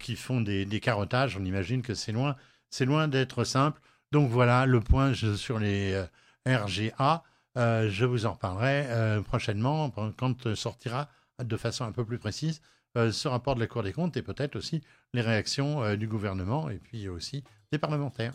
[0.00, 1.36] qui font des, des carottages.
[1.36, 2.34] On imagine que c'est loin,
[2.70, 3.80] c'est loin d'être simple.
[4.10, 6.02] Donc voilà le point sur les
[6.46, 7.22] RGA.
[7.56, 11.08] Euh, je vous en parlerai euh, prochainement quand sortira
[11.42, 12.64] de façon un peu plus précise euh,
[12.94, 14.82] ce rapport de la Cour des comptes et peut-être aussi
[15.14, 18.32] les réactions du gouvernement et puis aussi des parlementaires.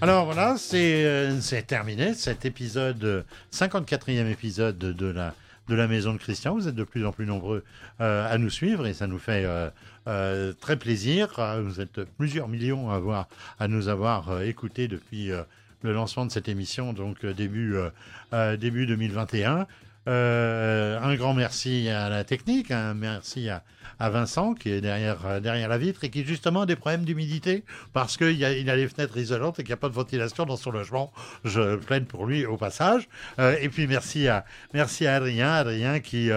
[0.00, 5.34] Alors voilà, c'est terminé cet épisode, 54e épisode de la,
[5.68, 6.54] de la Maison de Christian.
[6.54, 7.64] Vous êtes de plus en plus nombreux
[7.98, 9.46] à nous suivre et ça nous fait
[10.60, 11.40] très plaisir.
[11.62, 15.32] Vous êtes plusieurs millions à, à nous avoir écoutés depuis
[15.82, 18.56] le lancement de cette émission, donc euh, début, euh,
[20.08, 21.10] euh, début 2021.
[21.10, 23.62] un grand merci à la technique, un merci à,
[23.98, 28.18] Vincent qui est derrière, derrière la vitre et qui justement a des problèmes d'humidité parce
[28.18, 30.70] qu'il a, il les fenêtres isolantes et qu'il n'y a pas de ventilation dans son
[30.70, 31.12] logement.
[31.44, 33.08] Je plaide pour lui au passage.
[33.38, 34.44] et puis merci à,
[34.74, 36.30] merci à Adrien, Adrien qui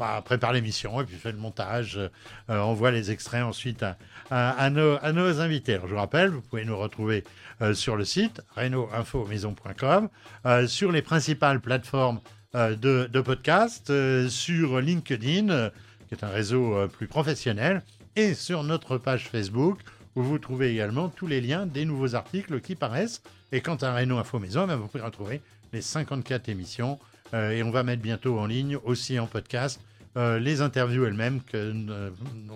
[0.00, 2.00] bah, prépare l'émission et puis fait le montage,
[2.48, 3.84] euh, envoie les extraits ensuite
[4.30, 5.74] à, nos, invités.
[5.74, 7.22] Alors, je vous rappelle, vous pouvez nous retrouver
[7.60, 10.08] euh, sur le site reno-info-maison.com,
[10.46, 12.20] euh, sur les principales plateformes
[12.54, 13.92] de, de, podcast,
[14.28, 15.70] sur LinkedIn,
[16.08, 17.82] qui est un réseau plus professionnel,
[18.16, 19.80] et sur notre page Facebook,
[20.16, 23.22] où vous trouvez également tous les liens des nouveaux articles qui paraissent.
[23.52, 25.42] Et quant à Renault Info Maison, ben, vous pouvez retrouver
[25.74, 26.98] les 54 émissions.
[27.34, 31.56] et on va mettre bientôt en ligne aussi en podcast euh, les interviews elles-mêmes que
[31.56, 32.10] euh,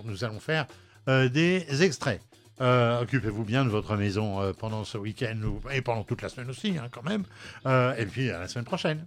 [0.05, 0.67] nous allons faire
[1.09, 2.21] euh, des extraits.
[2.61, 5.37] Occupez-vous bien de votre maison pendant ce week-end
[5.73, 7.25] et pendant toute la semaine aussi, hein, quand même.
[7.99, 9.05] et puis à la semaine prochaine.